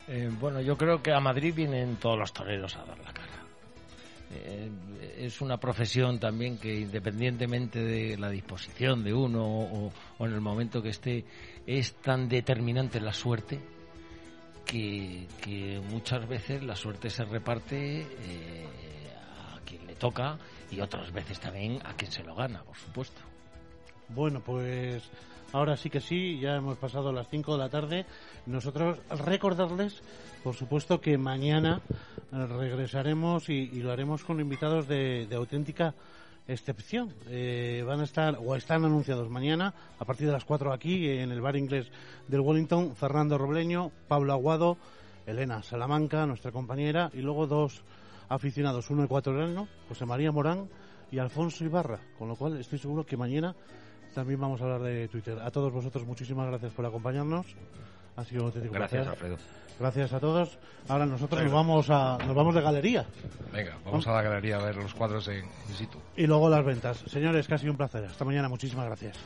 [0.09, 3.44] Eh, bueno, yo creo que a Madrid vienen todos los toreros a dar la cara.
[4.35, 4.71] Eh,
[5.19, 10.83] es una profesión también que independientemente de la disposición de uno o, en el momento
[10.83, 11.25] que esté,
[11.67, 13.61] es tan determinante la suerte
[14.67, 18.67] que, que muchas veces la suerte se reparte eh,
[19.55, 20.39] a quien le toca
[20.71, 23.21] y otras veces también a quien se lo gana, por supuesto.
[24.09, 25.03] Bueno, pues
[25.55, 28.07] ahora sí que sí, ya hemos pasado las 5 de la tarde.
[28.47, 30.03] Nosotros recordarles,
[30.43, 31.81] por supuesto, que mañana
[32.33, 35.95] eh, regresaremos y, lo haremos con invitados de, de auténtica
[36.49, 37.15] excepción.
[37.29, 41.31] Eh, van a estar, o están anunciados mañana, a partir de las 4 aquí, en
[41.31, 41.87] el bar inglés
[42.27, 44.77] del Wellington, Fernando Robleño, Pablo Aguado,
[45.25, 47.85] Elena Salamanca, nuestra compañera, y luego dos
[48.29, 50.69] aficionados, uno ecuatoriano, José María Morán
[51.13, 53.55] y Alfonso Ibarra, con lo cual estoy seguro que mañana
[54.15, 55.39] también vamos a hablar de Twitter.
[55.41, 57.47] A todos vosotros muchísimas gracias por acompañarnos.
[58.17, 59.11] Ha sido un auténtico Gracias, placer.
[59.13, 59.37] Alfredo.
[59.81, 60.57] Gracias a todos.
[60.89, 63.05] Ahora nosotros nos vamos a nos vamos de galería
[63.53, 65.99] Venga, vamos a la galería a ver los cuadros en in situ.
[66.17, 66.99] y luego las ventas.
[67.09, 68.05] Señores, que ha sido un placer.
[68.05, 68.49] Hasta mañana.
[68.49, 69.17] Muchísimas gracias.